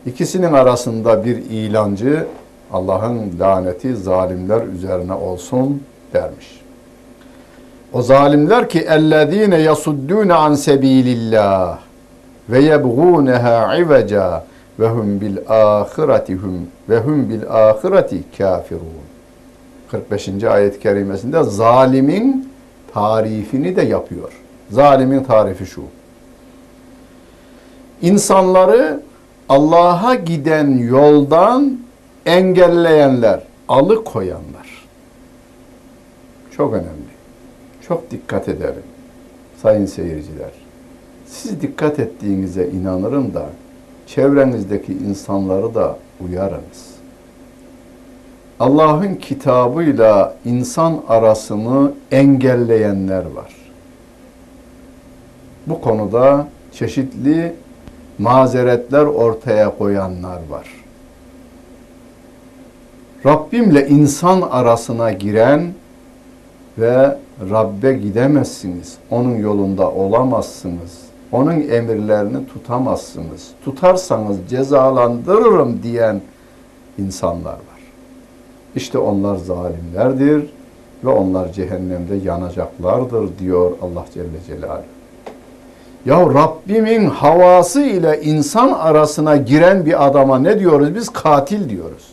İkisinin 0.05 0.53
arasında 0.53 1.25
bir 1.25 1.35
ilancı 1.35 2.27
Allah'ın 2.71 3.39
laneti 3.39 3.95
zalimler 3.95 4.67
üzerine 4.67 5.13
olsun 5.13 5.83
dermiş. 6.13 6.56
O 7.93 8.01
zalimler 8.01 8.69
ki 8.69 8.79
ellezine 8.79 9.57
yasuddune 9.57 10.33
an 10.33 10.53
sebilillah 10.53 11.79
ve 12.49 12.59
yebğûneha 12.59 13.77
iveca 13.81 14.43
ve 14.79 14.89
hum 14.89 15.21
bil 15.21 15.37
ahiretihum 15.49 16.67
ve 16.89 16.99
hum 16.99 17.29
bil 17.29 17.41
ahireti 17.49 18.23
kafirun. 18.37 19.07
45. 19.91 20.43
ayet-i 20.43 20.79
kerimesinde 20.79 21.43
zalimin 21.43 22.51
tarifini 22.93 23.75
de 23.75 23.81
yapıyor. 23.81 24.31
Zalimin 24.69 25.23
tarifi 25.23 25.65
şu. 25.65 25.81
İnsanları 28.01 29.01
Allah'a 29.49 30.15
giden 30.15 30.77
yoldan 30.77 31.79
engelleyenler, 32.25 33.39
alıkoyanlar. 33.67 34.87
Çok 36.57 36.73
önemli. 36.73 37.06
Çok 37.87 38.11
dikkat 38.11 38.49
edelim 38.49 38.83
sayın 39.61 39.85
seyirciler. 39.85 40.51
Siz 41.25 41.61
dikkat 41.61 41.99
ettiğinize 41.99 42.67
inanırım 42.67 43.33
da 43.33 43.45
çevrenizdeki 44.07 44.93
insanları 44.93 45.75
da 45.75 45.97
uyarınız. 46.27 46.97
Allah'ın 48.59 49.15
kitabıyla 49.15 50.35
insan 50.45 51.01
arasını 51.07 51.91
engelleyenler 52.11 53.25
var. 53.25 53.55
Bu 55.67 55.81
konuda 55.81 56.47
çeşitli 56.73 57.53
mazeretler 58.17 59.05
ortaya 59.05 59.77
koyanlar 59.77 60.39
var. 60.49 60.67
Rabbimle 63.25 63.87
insan 63.87 64.41
arasına 64.41 65.11
giren 65.11 65.73
ve 66.77 67.17
Rabbe 67.51 67.93
gidemezsiniz. 67.93 68.97
Onun 69.11 69.35
yolunda 69.35 69.91
olamazsınız. 69.91 71.07
Onun 71.31 71.61
emirlerini 71.69 72.47
tutamazsınız. 72.47 73.47
Tutarsanız 73.65 74.37
cezalandırırım 74.49 75.83
diyen 75.83 76.21
insanlar 76.97 77.51
var. 77.51 77.81
İşte 78.75 78.97
onlar 78.97 79.35
zalimlerdir 79.35 80.49
ve 81.03 81.09
onlar 81.09 81.53
cehennemde 81.53 82.15
yanacaklardır 82.15 83.39
diyor 83.39 83.71
Allah 83.81 84.05
Celle 84.13 84.43
Celaluhu. 84.47 84.83
Ya 86.05 86.19
Rabbimin 86.19 87.05
havası 87.05 87.81
ile 87.81 88.21
insan 88.21 88.71
arasına 88.71 89.37
giren 89.37 89.85
bir 89.85 90.07
adama 90.07 90.39
ne 90.39 90.59
diyoruz? 90.59 90.95
Biz 90.95 91.09
katil 91.09 91.69
diyoruz. 91.69 92.07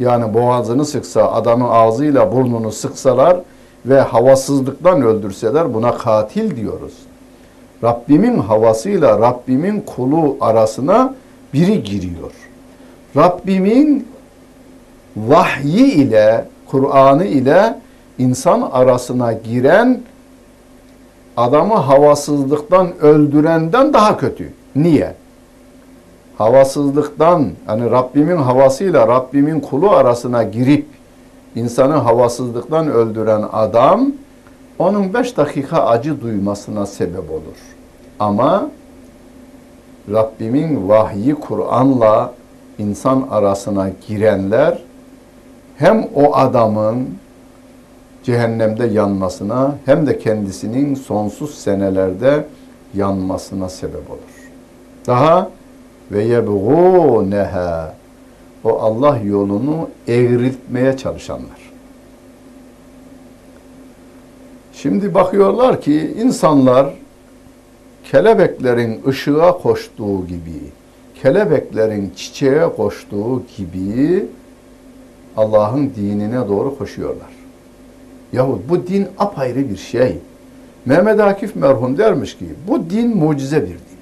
Yani 0.00 0.34
boğazını 0.34 0.84
sıksa, 0.84 1.32
adamın 1.32 1.68
ağzıyla 1.70 2.32
burnunu 2.32 2.72
sıksalar 2.72 3.40
ve 3.86 4.00
havasızlıktan 4.00 5.02
öldürseler 5.02 5.74
buna 5.74 5.98
katil 5.98 6.56
diyoruz. 6.56 6.94
Rabbimin 7.84 8.38
havasıyla 8.38 9.20
Rabbimin 9.20 9.80
kulu 9.80 10.36
arasına 10.40 11.14
biri 11.54 11.82
giriyor. 11.82 12.32
Rabbimin 13.16 14.08
vahyi 15.16 15.92
ile, 15.92 16.44
Kur'an'ı 16.66 17.24
ile 17.24 17.78
insan 18.18 18.68
arasına 18.72 19.32
giren 19.32 20.00
adamı 21.36 21.74
havasızlıktan 21.74 22.98
öldürenden 23.00 23.92
daha 23.92 24.16
kötü. 24.16 24.52
Niye? 24.76 25.14
Havasızlıktan, 26.38 27.46
hani 27.66 27.90
Rabbimin 27.90 28.36
havasıyla 28.36 29.08
Rabbimin 29.08 29.60
kulu 29.60 29.90
arasına 29.90 30.42
girip 30.42 30.86
insanı 31.58 31.94
havasızlıktan 31.94 32.88
öldüren 32.88 33.44
adam 33.52 34.12
onun 34.78 35.14
beş 35.14 35.36
dakika 35.36 35.86
acı 35.86 36.20
duymasına 36.20 36.86
sebep 36.86 37.30
olur. 37.30 37.58
Ama 38.20 38.70
Rabbimin 40.12 40.88
vahyi 40.88 41.34
Kur'an'la 41.34 42.32
insan 42.78 43.26
arasına 43.30 43.90
girenler 44.08 44.78
hem 45.76 46.08
o 46.14 46.34
adamın 46.34 47.08
cehennemde 48.22 48.86
yanmasına 48.86 49.74
hem 49.84 50.06
de 50.06 50.18
kendisinin 50.18 50.94
sonsuz 50.94 51.54
senelerde 51.54 52.44
yanmasına 52.94 53.68
sebep 53.68 54.10
olur. 54.10 54.50
Daha 55.06 55.50
ve 56.12 56.24
yebğûneha 56.24 57.97
o 58.64 58.78
Allah 58.78 59.18
yolunu 59.18 59.88
eğriltmeye 60.08 60.96
çalışanlar. 60.96 61.68
Şimdi 64.72 65.14
bakıyorlar 65.14 65.80
ki 65.80 66.14
insanlar 66.18 66.94
kelebeklerin 68.04 69.00
ışığa 69.06 69.58
koştuğu 69.58 70.26
gibi, 70.26 70.60
kelebeklerin 71.22 72.12
çiçeğe 72.16 72.68
koştuğu 72.76 73.42
gibi 73.56 74.26
Allah'ın 75.36 75.92
dinine 75.96 76.48
doğru 76.48 76.78
koşuyorlar. 76.78 77.30
Yahu 78.32 78.62
bu 78.68 78.86
din 78.86 79.06
apayrı 79.18 79.70
bir 79.70 79.76
şey. 79.76 80.18
Mehmet 80.86 81.20
Akif 81.20 81.56
merhum 81.56 81.98
dermiş 81.98 82.38
ki 82.38 82.46
bu 82.68 82.90
din 82.90 83.16
mucize 83.16 83.62
bir 83.62 83.68
din. 83.68 83.98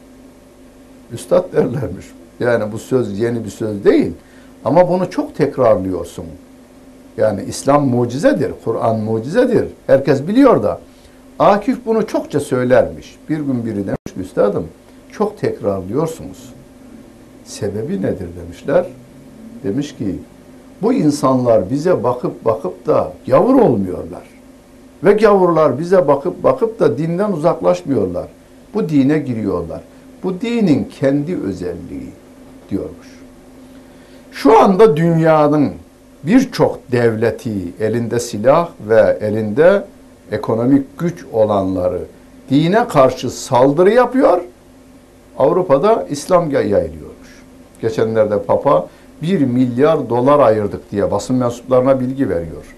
Üstad 1.12 1.52
derlermiş. 1.52 2.06
Yani 2.40 2.72
bu 2.72 2.78
söz 2.78 3.18
yeni 3.18 3.44
bir 3.44 3.50
söz 3.50 3.84
değil. 3.84 4.12
Ama 4.66 4.88
bunu 4.88 5.11
çok 5.11 5.35
tekrarlıyorsun. 5.35 6.24
Yani 7.16 7.44
İslam 7.48 7.88
mucizedir, 7.88 8.52
Kur'an 8.64 8.98
mucizedir. 9.00 9.68
Herkes 9.87 10.29
biliyor 10.29 10.62
da. 10.62 10.81
Akif 11.38 11.87
bunu 11.87 12.07
çokça 12.07 12.40
söylermiş. 12.40 13.18
Bir 13.29 13.37
gün 13.37 13.66
biri 13.66 13.76
demiş 13.76 13.96
üstadım 14.20 14.66
çok 15.12 15.40
tekrarlıyorsunuz. 15.40 16.52
Sebebi 17.44 18.02
nedir 18.02 18.29
demişler. 18.44 18.87
Demiş 19.64 19.96
ki 19.96 20.18
bu 20.83 20.92
insanlar 20.92 21.70
bize 21.70 22.05
bakıp 22.05 22.44
bakıp 22.44 22.87
da 22.87 23.12
yavur 23.26 23.55
olmuyorlar. 23.55 24.22
Ve 25.05 25.12
gavurlar 25.12 25.79
bize 25.79 26.09
bakıp 26.09 26.44
bakıp 26.44 26.81
da 26.81 26.98
dinden 26.98 27.33
uzaklaşmıyorlar. 27.33 28.26
Bu 28.74 28.88
dine 28.88 29.18
giriyorlar. 29.18 29.81
Bu 30.22 30.40
dinin 30.40 30.85
kendi 31.00 31.37
özelliği 31.37 32.11
diyormuş. 32.70 33.16
Şu 34.37 34.59
anda 34.59 34.96
dünyanın 34.96 35.72
birçok 36.22 36.92
devleti 36.92 37.53
elinde 37.81 38.20
silah 38.20 38.68
ve 38.88 39.18
elinde 39.20 39.85
ekonomik 40.33 40.99
güç 40.99 41.25
olanları 41.33 42.01
dine 42.51 42.88
karşı 42.88 43.31
saldırı 43.31 43.90
yapıyor. 43.90 44.40
Avrupa'da 45.38 46.07
İslam 46.11 46.51
yayılıyormuş. 46.51 47.42
Geçenlerde 47.83 48.42
Papa 48.42 48.88
1 49.22 49.40
milyar 49.40 50.09
dolar 50.09 50.38
ayırdık 50.38 50.92
diye 50.92 51.11
basın 51.11 51.37
mensuplarına 51.37 52.01
bilgi 52.01 52.29
veriyor. 52.29 52.75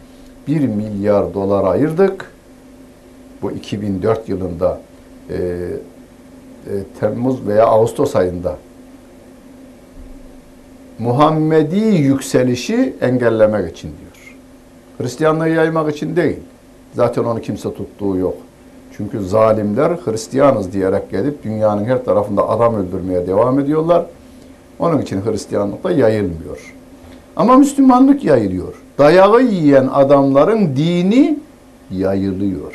1 0.48 0.68
milyar 0.68 1.34
dolar 1.34 1.64
ayırdık. 1.64 2.32
Bu 3.42 3.52
2004 3.52 4.28
yılında 4.28 4.80
e, 5.30 5.34
e, 5.34 5.38
Temmuz 7.00 7.46
veya 7.46 7.66
Ağustos 7.66 8.16
ayında 8.16 8.56
Muhammedi 10.98 11.78
yükselişi 11.78 12.94
engellemek 13.00 13.72
için 13.76 13.88
diyor. 13.88 14.36
Hristiyanlığı 14.98 15.48
yaymak 15.48 15.96
için 15.96 16.16
değil. 16.16 16.38
Zaten 16.94 17.24
onu 17.24 17.40
kimse 17.40 17.74
tuttuğu 17.74 18.16
yok. 18.16 18.34
Çünkü 18.96 19.24
zalimler 19.24 19.90
Hristiyanız 19.90 20.72
diyerek 20.72 21.10
gelip 21.10 21.44
dünyanın 21.44 21.84
her 21.84 22.04
tarafında 22.04 22.48
adam 22.48 22.74
öldürmeye 22.74 23.26
devam 23.26 23.60
ediyorlar. 23.60 24.06
Onun 24.78 25.02
için 25.02 25.20
Hristiyanlık 25.24 25.84
da 25.84 25.90
yayılmıyor. 25.90 26.74
Ama 27.36 27.56
Müslümanlık 27.56 28.24
yayılıyor. 28.24 28.74
Dayağı 28.98 29.42
yiyen 29.42 29.88
adamların 29.92 30.76
dini 30.76 31.38
yayılıyor. 31.90 32.72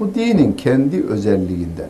Bu 0.00 0.14
dinin 0.14 0.52
kendi 0.52 1.04
özelliğinden. 1.06 1.88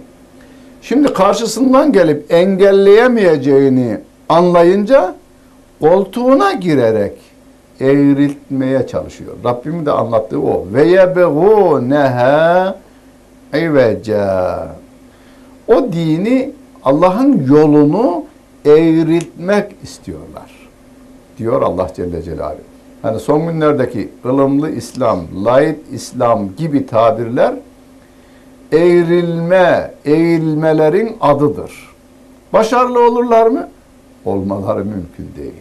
Şimdi 0.82 1.12
karşısından 1.12 1.92
gelip 1.92 2.32
engelleyemeyeceğini 2.32 3.98
anlayınca 4.28 5.14
koltuğuna 5.80 6.52
girerek 6.52 7.12
eğriltmeye 7.80 8.86
çalışıyor. 8.86 9.34
Rabbimin 9.44 9.86
de 9.86 9.92
anlattığı 9.92 10.40
o. 10.40 10.66
Ve 10.72 10.84
yebğûneha 10.84 12.74
iveca. 13.54 14.66
O 15.68 15.92
dini 15.92 16.52
Allah'ın 16.84 17.46
yolunu 17.46 18.24
eğriltmek 18.64 19.72
istiyorlar. 19.82 20.68
Diyor 21.38 21.62
Allah 21.62 21.90
Celle 21.96 22.22
Celaluhu. 22.22 22.60
Hani 23.02 23.20
son 23.20 23.46
günlerdeki 23.46 24.08
ılımlı 24.24 24.70
İslam, 24.70 25.20
layık 25.44 25.78
İslam 25.92 26.56
gibi 26.56 26.86
tabirler 26.86 27.54
eğrilme, 28.72 29.94
eğilmelerin 30.04 31.16
adıdır. 31.20 31.90
Başarılı 32.52 33.06
olurlar 33.06 33.46
mı? 33.46 33.68
Olmaları 34.24 34.84
mümkün 34.84 35.30
değil. 35.36 35.52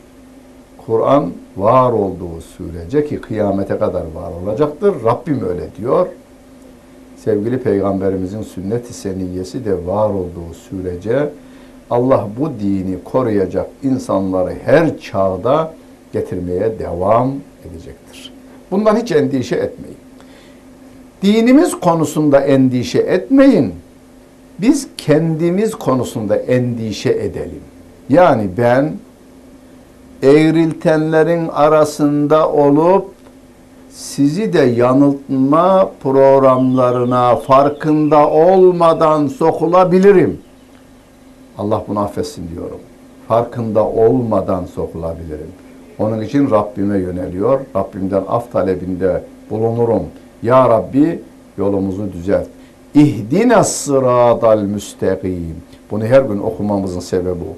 Kur'an 0.89 1.32
var 1.58 1.91
olduğu 1.91 2.41
sürece 2.41 3.06
ki 3.06 3.21
kıyamete 3.21 3.78
kadar 3.78 4.04
var 4.15 4.32
olacaktır. 4.43 4.95
Rabbim 5.06 5.45
öyle 5.49 5.63
diyor. 5.78 6.08
Sevgili 7.17 7.60
Peygamberimizin 7.60 8.41
sünnet-i 8.41 8.93
seniyyesi 8.93 9.65
de 9.65 9.88
var 9.88 10.10
olduğu 10.10 10.54
sürece 10.69 11.30
Allah 11.89 12.28
bu 12.39 12.52
dini 12.60 13.04
koruyacak 13.04 13.69
insanları 13.84 14.54
her 14.65 14.97
çağda 14.97 15.73
getirmeye 16.13 16.80
devam 16.80 17.34
edecektir. 17.69 18.34
Bundan 18.71 18.95
hiç 18.95 19.12
endişe 19.12 19.56
etmeyin. 19.56 19.97
Dinimiz 21.21 21.80
konusunda 21.80 22.39
endişe 22.39 22.99
etmeyin. 22.99 23.73
Biz 24.60 24.88
kendimiz 24.97 25.75
konusunda 25.75 26.36
endişe 26.36 27.10
edelim. 27.10 27.62
Yani 28.10 28.49
ben 28.58 28.93
eğriltenlerin 30.23 31.47
arasında 31.47 32.49
olup 32.49 33.05
sizi 33.89 34.53
de 34.53 34.62
yanıltma 34.62 35.91
programlarına 36.03 37.36
farkında 37.36 38.29
olmadan 38.29 39.27
sokulabilirim. 39.27 40.39
Allah 41.58 41.84
bunu 41.88 41.99
affetsin 41.99 42.49
diyorum. 42.55 42.79
Farkında 43.27 43.86
olmadan 43.88 44.65
sokulabilirim. 44.65 45.51
Onun 45.99 46.21
için 46.21 46.51
Rabbime 46.51 46.97
yöneliyor. 46.97 47.60
Rabbimden 47.75 48.23
af 48.27 48.51
talebinde 48.51 49.23
bulunurum. 49.49 50.03
Ya 50.43 50.69
Rabbi 50.69 51.21
yolumuzu 51.58 52.13
düzelt. 52.13 52.47
İhdine 52.93 53.63
sıradal 53.63 54.62
müstakim. 54.62 55.55
Bunu 55.91 56.05
her 56.05 56.21
gün 56.21 56.39
okumamızın 56.39 56.99
sebebi 56.99 57.39
bu. 57.39 57.55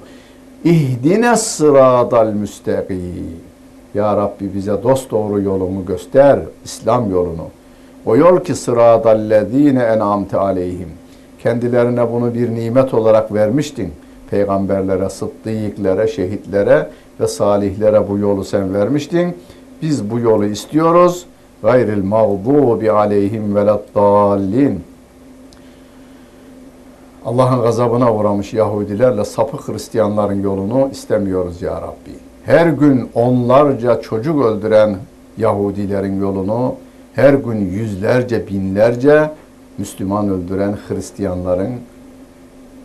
İhdine 0.64 1.36
sıradal 1.36 2.26
müstakim. 2.26 3.40
Ya 3.94 4.16
Rabbi 4.16 4.54
bize 4.54 4.82
dost 4.82 5.10
doğru 5.10 5.40
yolunu 5.40 5.86
göster, 5.86 6.38
İslam 6.64 7.10
yolunu. 7.10 7.46
O 8.06 8.16
yol 8.16 8.40
ki 8.40 8.54
sıradallezine 8.54 9.82
en'amte 9.82 10.36
aleyhim. 10.36 10.88
Kendilerine 11.42 12.12
bunu 12.12 12.34
bir 12.34 12.54
nimet 12.54 12.94
olarak 12.94 13.34
vermiştin. 13.34 13.92
Peygamberlere, 14.30 15.08
sıddıklere, 15.08 16.08
şehitlere 16.08 16.88
ve 17.20 17.26
salihlere 17.26 18.08
bu 18.08 18.18
yolu 18.18 18.44
sen 18.44 18.74
vermiştin. 18.74 19.36
Biz 19.82 20.10
bu 20.10 20.18
yolu 20.18 20.44
istiyoruz. 20.44 21.26
Gayril 21.62 22.04
mağdubi 22.04 22.90
aleyhim 22.90 23.54
veleddallin. 23.54 24.80
Allah'ın 27.26 27.62
gazabına 27.62 28.14
uğramış 28.14 28.54
Yahudilerle 28.54 29.24
sapık 29.24 29.68
Hristiyanların 29.68 30.42
yolunu 30.42 30.88
istemiyoruz 30.92 31.62
ya 31.62 31.82
Rabbi. 31.82 32.12
Her 32.44 32.66
gün 32.66 33.10
onlarca 33.14 34.00
çocuk 34.00 34.44
öldüren 34.44 34.96
Yahudilerin 35.38 36.20
yolunu, 36.20 36.74
her 37.14 37.34
gün 37.34 37.70
yüzlerce, 37.70 38.48
binlerce 38.48 39.30
Müslüman 39.78 40.28
öldüren 40.28 40.76
Hristiyanların 40.88 41.72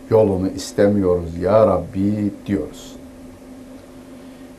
yolunu 0.09 0.47
istemiyoruz 0.47 1.37
ya 1.37 1.67
Rabbi 1.67 2.31
diyoruz. 2.45 2.96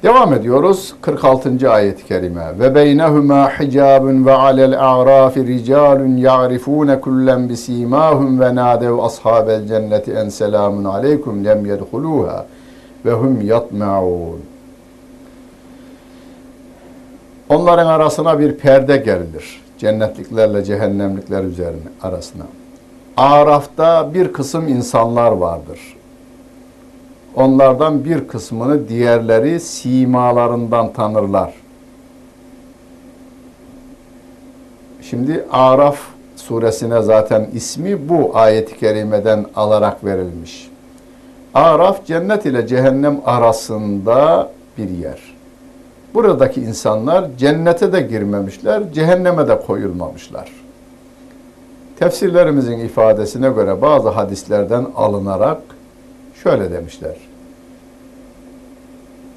Devam 0.03 0.35
ediyoruz 0.35 0.95
46. 1.01 1.71
ayet-i 1.71 2.07
kerime. 2.07 2.59
Ve 2.59 2.75
beynehuma 2.75 3.51
hicabun 3.61 4.27
ve 4.27 4.33
alel 4.33 4.81
a'rafi 4.81 5.47
ricalun 5.47 6.17
ya'rifune 6.17 7.01
kullen 7.01 7.49
bisimahum 7.49 8.41
ve 8.41 8.55
nadev 8.55 8.99
ashabel 8.99 9.67
cenneti 9.67 10.13
en 10.13 10.29
selamun 10.29 10.85
aleykum 10.85 11.45
lem 11.45 11.67
yedhuluha 11.67 12.47
ve 13.05 13.13
hum 13.13 13.41
yatma'un. 13.41 14.41
Onların 17.49 17.87
arasına 17.87 18.39
bir 18.39 18.55
perde 18.55 18.97
gerilir. 18.97 19.63
Cennetliklerle 19.79 20.65
cehennemlikler 20.65 21.45
üzerine 21.45 21.89
arasına. 22.03 22.45
Araf'ta 23.17 24.15
bir 24.15 24.33
kısım 24.33 24.69
insanlar 24.69 25.33
vardır. 25.33 25.98
Onlardan 27.39 28.05
bir 28.05 28.29
kısmını 28.29 28.89
diğerleri 28.89 29.61
simalarından 29.61 30.93
tanırlar. 30.93 31.55
Şimdi 35.03 35.45
Araf 35.51 35.99
suresine 36.37 37.03
zaten 37.03 37.49
ismi 37.53 38.09
bu 38.09 38.31
ayet-i 38.35 38.79
kerimeden 38.79 39.47
alarak 39.57 40.05
verilmiş. 40.05 40.71
Araf 41.55 42.07
cennet 42.07 42.47
ile 42.47 42.67
cehennem 42.67 43.21
arasında 43.27 44.51
bir 44.79 44.89
yer. 44.89 45.19
Buradaki 46.15 46.61
insanlar 46.61 47.25
cennete 47.39 47.93
de 47.93 48.01
girmemişler, 48.01 48.93
cehenneme 48.93 49.49
de 49.49 49.61
koyulmamışlar. 49.61 50.53
Tefsirlerimizin 51.99 52.79
ifadesine 52.79 53.49
göre 53.49 53.83
bazı 53.83 54.09
hadislerden 54.09 54.87
alınarak 54.97 55.78
şöyle 56.43 56.73
demişler. 56.73 57.17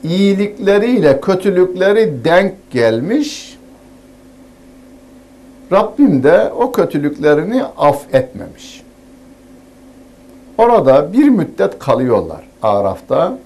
İyilikleriyle 0.04 1.22
kötülükleri 1.22 2.24
denk 2.24 2.72
gelmiş, 2.72 3.58
Rabbim 5.72 6.24
de 6.24 6.52
o 6.58 6.72
kötülüklerini 6.72 7.64
affetmemiş. 7.64 8.84
Orada 10.58 11.14
bir 11.14 11.30
müddet 11.30 11.80
kalıyorlar 11.80 12.44
Araf'ta. 12.62 13.38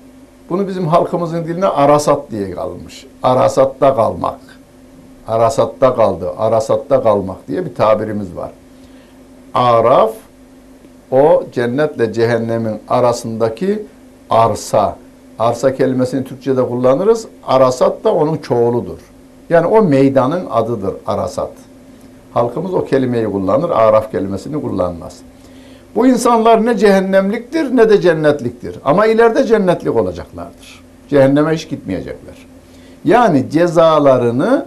Bunu 0.50 0.68
bizim 0.68 0.88
halkımızın 0.88 1.48
diline 1.48 1.66
arasat 1.66 2.32
diye 2.32 2.52
kalmış. 2.52 3.06
Arasatta 3.24 3.96
kalmak. 3.96 4.40
Arasatta 5.28 5.96
kaldı, 5.96 6.32
arasatta 6.38 7.04
kalmak 7.04 7.48
diye 7.48 7.66
bir 7.66 7.76
tabirimiz 7.76 8.36
var. 8.36 8.52
Araf 9.54 10.12
o 11.12 11.44
cennetle 11.52 12.14
cehennemin 12.14 12.80
arasındaki 12.88 13.84
arsa. 14.30 14.96
Arsa 15.40 15.76
kelimesini 15.76 16.24
Türkçe'de 16.24 16.64
kullanırız. 16.68 17.28
Arasat 17.48 18.04
da 18.04 18.14
onun 18.14 18.38
çoğuludur. 18.38 19.00
Yani 19.50 19.68
o 19.68 19.82
meydanın 19.82 20.46
adıdır 20.52 20.94
Arasat. 21.08 21.52
Halkımız 22.34 22.74
o 22.74 22.86
kelimeyi 22.86 23.26
kullanır, 23.26 23.70
araf 23.70 24.12
kelimesini 24.12 24.62
kullanmaz. 24.62 25.18
Bu 25.96 26.08
insanlar 26.08 26.66
ne 26.66 26.78
cehennemliktir 26.78 27.78
ne 27.78 27.90
de 27.90 28.02
cennetliktir. 28.02 28.80
Ama 28.86 29.06
ileride 29.06 29.44
cennetlik 29.44 29.96
olacaklardır. 29.96 30.84
Cehenneme 31.10 31.54
hiç 31.54 31.70
gitmeyecekler. 31.70 32.36
Yani 33.06 33.50
cezalarını 33.50 34.66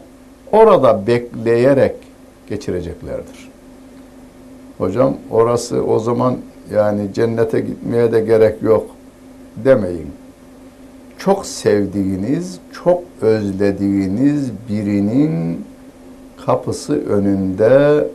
orada 0.53 1.07
bekleyerek 1.07 1.95
geçireceklerdir. 2.49 3.48
Hocam 4.79 5.17
orası 5.31 5.85
o 5.85 5.99
zaman 5.99 6.37
yani 6.75 7.13
cennete 7.15 7.61
gitmeye 7.61 8.13
de 8.13 8.21
gerek 8.21 8.63
yok 8.63 8.87
demeyin. 9.57 10.11
Çok 11.19 11.47
sevdiğiniz, 11.47 12.59
çok 12.73 13.03
özlediğiniz 13.21 14.51
birinin 14.69 15.65
kapısı 16.47 16.95
önünde 16.95 18.09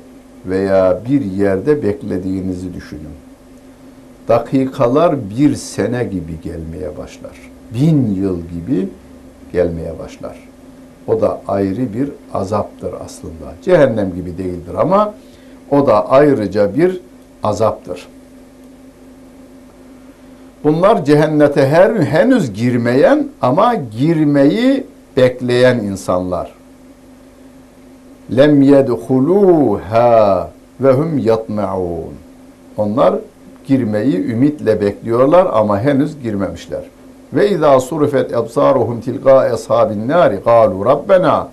veya 0.45 1.02
bir 1.10 1.21
yerde 1.21 1.84
beklediğinizi 1.84 2.73
düşünün. 2.73 3.13
Dakikalar 4.28 5.30
bir 5.30 5.56
sene 5.56 6.04
gibi 6.04 6.41
gelmeye 6.43 6.97
başlar. 6.97 7.52
Bin 7.73 8.15
yıl 8.15 8.39
gibi 8.41 8.89
gelmeye 9.54 9.99
başlar. 9.99 10.38
O 11.08 11.21
da 11.21 11.41
ayrı 11.47 11.93
bir 11.93 12.10
azaptır 12.34 12.93
aslında. 13.06 13.54
Cehennem 13.62 14.15
gibi 14.15 14.38
değildir 14.38 14.73
ama 14.78 15.13
o 15.73 15.88
da 15.88 16.09
ayrıca 16.09 16.75
bir 16.75 16.99
azaptır. 17.43 18.07
Bunlar 20.63 21.05
cehennete 21.05 21.67
her 21.67 21.95
henüz 21.95 22.53
girmeyen 22.53 23.27
ama 23.41 23.75
girmeyi 23.75 24.88
bekleyen 25.17 25.77
insanlar. 25.77 26.51
Lem 28.36 28.62
yedhuluha 28.62 30.49
ve 30.79 30.91
hum 30.91 31.17
yatmaun. 31.17 32.13
Onlar 32.77 33.15
girmeyi 33.67 34.25
ümitle 34.25 34.81
bekliyorlar 34.81 35.47
ama 35.53 35.79
henüz 35.79 36.21
girmemişler. 36.21 36.81
Ve 37.33 37.49
izâ 37.49 37.79
surifet 37.79 38.33
ebsaruhum 38.33 39.01
tilgâ 39.01 39.38
ashabin 39.39 40.07
nâri 40.07 40.36
gâlu 40.45 40.86
rabbena 40.86 41.49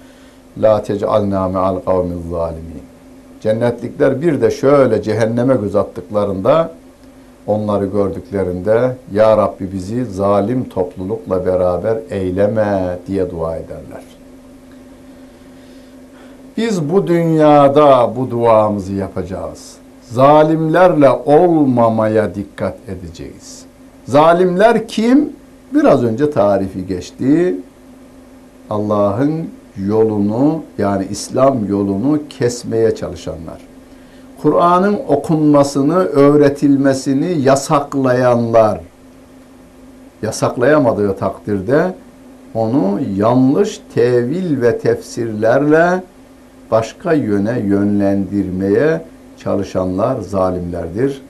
la 0.58 0.82
tec'alnâ 0.82 1.48
me'al 1.48 1.76
kavmiz 1.76 2.30
zâlimîn. 2.30 2.79
Cennetlikler 3.40 4.22
bir 4.22 4.40
de 4.40 4.50
şöyle 4.50 5.02
cehenneme 5.02 5.54
göz 5.54 5.76
attıklarında 5.76 6.70
onları 7.46 7.86
gördüklerinde 7.86 8.96
Ya 9.12 9.36
Rabbi 9.36 9.72
bizi 9.72 10.04
zalim 10.04 10.68
toplulukla 10.68 11.46
beraber 11.46 11.98
eyleme 12.10 12.98
diye 13.06 13.30
dua 13.30 13.56
ederler. 13.56 14.02
Biz 16.56 16.90
bu 16.90 17.06
dünyada 17.06 18.16
bu 18.16 18.30
duamızı 18.30 18.92
yapacağız. 18.92 19.76
Zalimlerle 20.02 21.10
olmamaya 21.10 22.34
dikkat 22.34 22.76
edeceğiz. 22.88 23.62
Zalimler 24.04 24.88
kim? 24.88 25.32
Biraz 25.74 26.04
önce 26.04 26.30
tarifi 26.30 26.86
geçti. 26.86 27.56
Allah'ın 28.70 29.50
yolunu 29.86 30.62
yani 30.78 31.06
İslam 31.10 31.68
yolunu 31.68 32.20
kesmeye 32.28 32.94
çalışanlar. 32.94 33.58
Kur'an'ın 34.42 34.98
okunmasını, 35.08 35.96
öğretilmesini 35.96 37.40
yasaklayanlar. 37.40 38.80
Yasaklayamadığı 40.22 41.16
takdirde 41.16 41.94
onu 42.54 43.00
yanlış 43.16 43.80
tevil 43.94 44.62
ve 44.62 44.78
tefsirlerle 44.78 46.02
başka 46.70 47.12
yöne 47.12 47.60
yönlendirmeye 47.60 49.00
çalışanlar 49.38 50.20
zalimlerdir. 50.20 51.22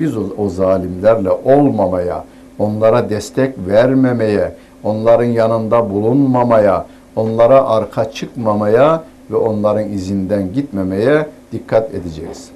Biz 0.00 0.16
o, 0.16 0.22
o 0.38 0.48
zalimlerle 0.48 1.30
olmamaya, 1.30 2.24
onlara 2.58 3.10
destek 3.10 3.54
vermemeye, 3.68 4.52
onların 4.84 5.24
yanında 5.24 5.90
bulunmamaya, 5.90 6.86
onlara 7.16 7.68
arka 7.68 8.10
çıkmamaya 8.10 9.04
ve 9.30 9.36
onların 9.36 9.88
izinden 9.88 10.52
gitmemeye 10.52 11.26
dikkat 11.52 11.94
edeceğiz. 11.94 12.50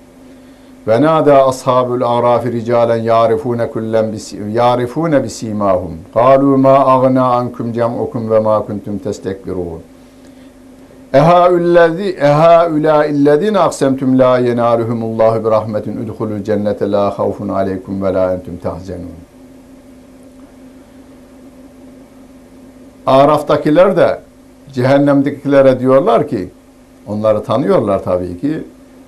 Ve 0.89 1.03
nada 1.03 1.47
ashabul 1.47 2.03
arafi 2.03 2.53
ricalen 2.53 2.97
yarifune 2.97 3.71
kullen 3.71 4.15
yarifune 4.53 5.25
bisimahum. 5.25 5.93
Kalu 6.15 6.59
ma 6.59 6.87
agna 6.87 7.25
ankum 7.25 7.73
cem'ukum 7.73 8.31
ve 8.31 8.39
ma 8.39 8.67
kuntum 8.67 8.99
testekbirun. 8.99 9.83
Ehaüllezî 11.13 12.17
ehaülâ 12.21 13.05
illezîne 13.07 13.59
aksemtum 13.59 14.19
la 14.19 14.39
yenâluhumullahu 14.39 15.45
bi 15.45 15.51
rahmetin 15.51 15.97
udhulul 15.97 16.45
cennete 16.45 16.91
la 16.91 17.19
havfun 17.19 17.49
aleykum 17.49 18.03
ve 18.03 18.15
la 18.15 18.35
entum 18.35 18.57
tahzenun. 18.63 19.11
Araf'takiler 23.07 23.97
de 23.97 24.19
cehennemdekilere 24.75 25.81
diyorlar 25.81 26.29
ki 26.29 26.49
onları 27.07 27.45
tanıyorlar 27.45 28.05
tabii 28.05 28.41
ki. 28.41 28.63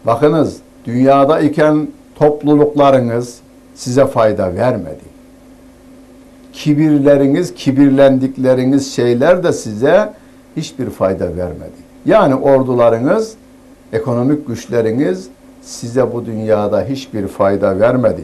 Bakınız 0.07 0.57
dünyada 0.85 1.41
iken 1.41 1.89
topluluklarınız 2.15 3.39
size 3.75 4.07
fayda 4.07 4.55
vermedi. 4.55 5.17
Kibirleriniz, 6.53 7.55
kibirlendikleriniz 7.55 8.95
şeyler 8.95 9.45
de 9.45 9.53
size 9.53 10.13
hiçbir 10.57 10.91
fayda 10.91 11.37
vermedi. 11.37 11.87
Yani 12.07 12.35
ordularınız, 12.35 13.35
ekonomik 13.93 14.47
güçleriniz 14.47 15.29
size 15.63 16.13
bu 16.13 16.27
dünyada 16.27 16.83
hiçbir 16.83 17.29
fayda 17.29 17.81
vermedi. 17.81 18.23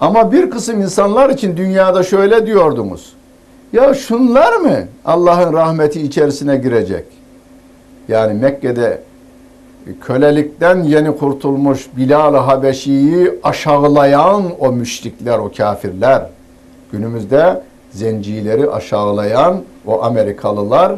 Ama 0.00 0.32
bir 0.32 0.50
kısım 0.50 0.80
insanlar 0.80 1.30
için 1.30 1.56
dünyada 1.56 2.02
şöyle 2.02 2.46
diyordunuz. 2.46 3.12
Ya 3.72 3.94
şunlar 3.94 4.56
mı 4.56 4.78
Allah'ın 5.04 5.52
rahmeti 5.52 6.00
içerisine 6.02 6.56
girecek? 6.56 7.04
Yani 8.08 8.34
Mekke'de 8.34 9.00
kölelikten 10.00 10.82
yeni 10.82 11.16
kurtulmuş 11.16 11.86
Bilal-ı 11.96 12.36
Habeşi'yi 12.36 13.30
aşağılayan 13.42 14.42
o 14.58 14.72
müşrikler, 14.72 15.38
o 15.38 15.50
kafirler, 15.56 16.22
günümüzde 16.92 17.62
zencileri 17.90 18.70
aşağılayan 18.70 19.62
o 19.86 20.02
Amerikalılar, 20.02 20.92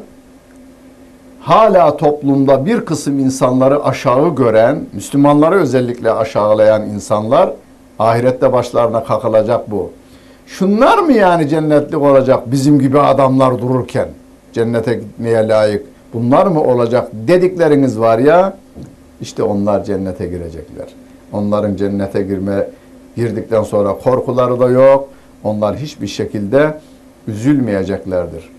hala 1.41 1.97
toplumda 1.97 2.67
bir 2.67 2.81
kısım 2.81 3.19
insanları 3.19 3.85
aşağı 3.85 4.35
gören, 4.35 4.87
Müslümanları 4.93 5.55
özellikle 5.55 6.13
aşağılayan 6.13 6.83
insanlar, 6.83 7.51
ahirette 7.99 8.53
başlarına 8.53 9.05
kakılacak 9.05 9.71
bu. 9.71 9.91
Şunlar 10.47 10.99
mı 10.99 11.13
yani 11.13 11.49
cennetlik 11.49 12.03
olacak 12.03 12.51
bizim 12.53 12.79
gibi 12.79 13.01
adamlar 13.01 13.59
dururken 13.59 14.09
cennete 14.53 14.95
gitmeye 14.95 15.49
layık? 15.49 15.87
Bunlar 16.15 16.47
mı 16.47 16.63
olacak 16.63 17.09
dedikleriniz 17.13 18.01
var 18.01 18.19
ya 18.19 18.57
işte 19.21 19.43
onlar 19.43 19.85
cennete 19.85 20.27
girecekler. 20.27 20.87
Onların 21.33 21.77
cennete 21.77 22.23
girme 22.23 22.69
girdikten 23.17 23.63
sonra 23.63 23.99
korkuları 23.99 24.61
da 24.61 24.69
yok. 24.69 25.09
Onlar 25.45 25.77
hiçbir 25.77 26.07
şekilde 26.07 26.79
üzülmeyeceklerdir. 27.29 28.51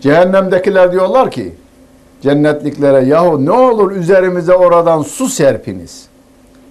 Cehennemdekiler 0.00 0.92
diyorlar 0.92 1.30
ki 1.30 1.52
cennetliklere 2.20 3.04
yahu 3.04 3.46
ne 3.46 3.52
olur 3.52 3.90
üzerimize 3.90 4.54
oradan 4.54 5.02
su 5.02 5.28
serpiniz. 5.28 6.06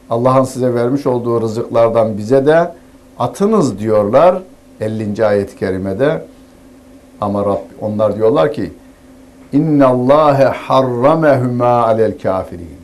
Allah'ın 0.10 0.44
size 0.44 0.74
vermiş 0.74 1.08
olduğu 1.08 1.42
rızıklardan 1.42 2.18
bize 2.18 2.46
de 2.46 2.72
atınız 3.20 3.80
diyorlar 3.80 4.42
50. 4.82 5.26
ayet-i 5.26 5.58
kerimede. 5.60 6.22
Ama 7.22 7.46
Rabb, 7.46 7.62
onlar 7.82 8.16
diyorlar 8.16 8.54
ki 8.54 8.72
İnna 9.54 9.88
Allahe 9.88 10.44
harramehuma 10.44 11.66
alel 11.66 12.20
kafirin. 12.20 12.78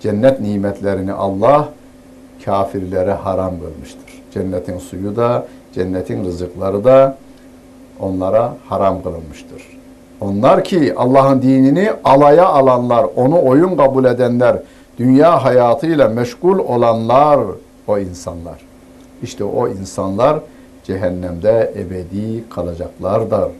Cennet 0.00 0.40
nimetlerini 0.40 1.12
Allah 1.12 1.68
kafirlere 2.44 3.12
haram 3.12 3.50
kılmıştır. 3.60 4.22
Cennetin 4.34 4.78
suyu 4.78 5.16
da, 5.16 5.46
cennetin 5.74 6.24
rızıkları 6.24 6.84
da 6.84 7.16
onlara 8.00 8.54
haram 8.68 9.02
kılınmıştır. 9.02 9.78
Onlar 10.20 10.64
ki 10.64 10.94
Allah'ın 10.96 11.42
dinini 11.42 11.90
alaya 12.04 12.46
alanlar, 12.46 13.06
onu 13.16 13.44
oyun 13.44 13.76
kabul 13.76 14.04
edenler, 14.04 14.56
dünya 14.98 15.44
hayatıyla 15.44 16.08
meşgul 16.08 16.58
olanlar 16.58 17.40
o 17.88 17.98
insanlar. 17.98 18.67
İşte 19.22 19.44
o 19.44 19.68
insanlar 19.68 20.40
cehennemde 20.84 21.72
ebedi 21.76 22.44
kalacaklardır. 22.50 23.50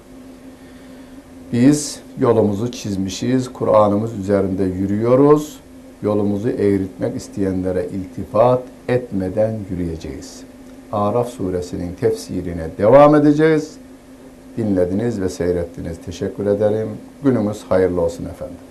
Biz 1.53 2.01
yolumuzu 2.21 2.73
çizmişiz, 2.73 3.53
Kur'an'ımız 3.53 4.19
üzerinde 4.19 4.65
yürüyoruz. 4.65 5.61
Yolumuzu 6.03 6.49
eğritmek 6.49 7.17
isteyenlere 7.17 7.87
iltifat 7.87 8.63
etmeden 8.89 9.59
yürüyeceğiz. 9.71 10.41
Araf 10.93 11.29
suresinin 11.29 11.95
tefsirine 11.95 12.67
devam 12.79 13.15
edeceğiz. 13.15 13.77
Dinlediniz 14.57 15.21
ve 15.21 15.29
seyrettiniz. 15.29 15.97
Teşekkür 16.07 16.47
ederim. 16.47 16.89
Günümüz 17.25 17.65
hayırlı 17.69 18.01
olsun 18.01 18.25
efendim. 18.25 18.68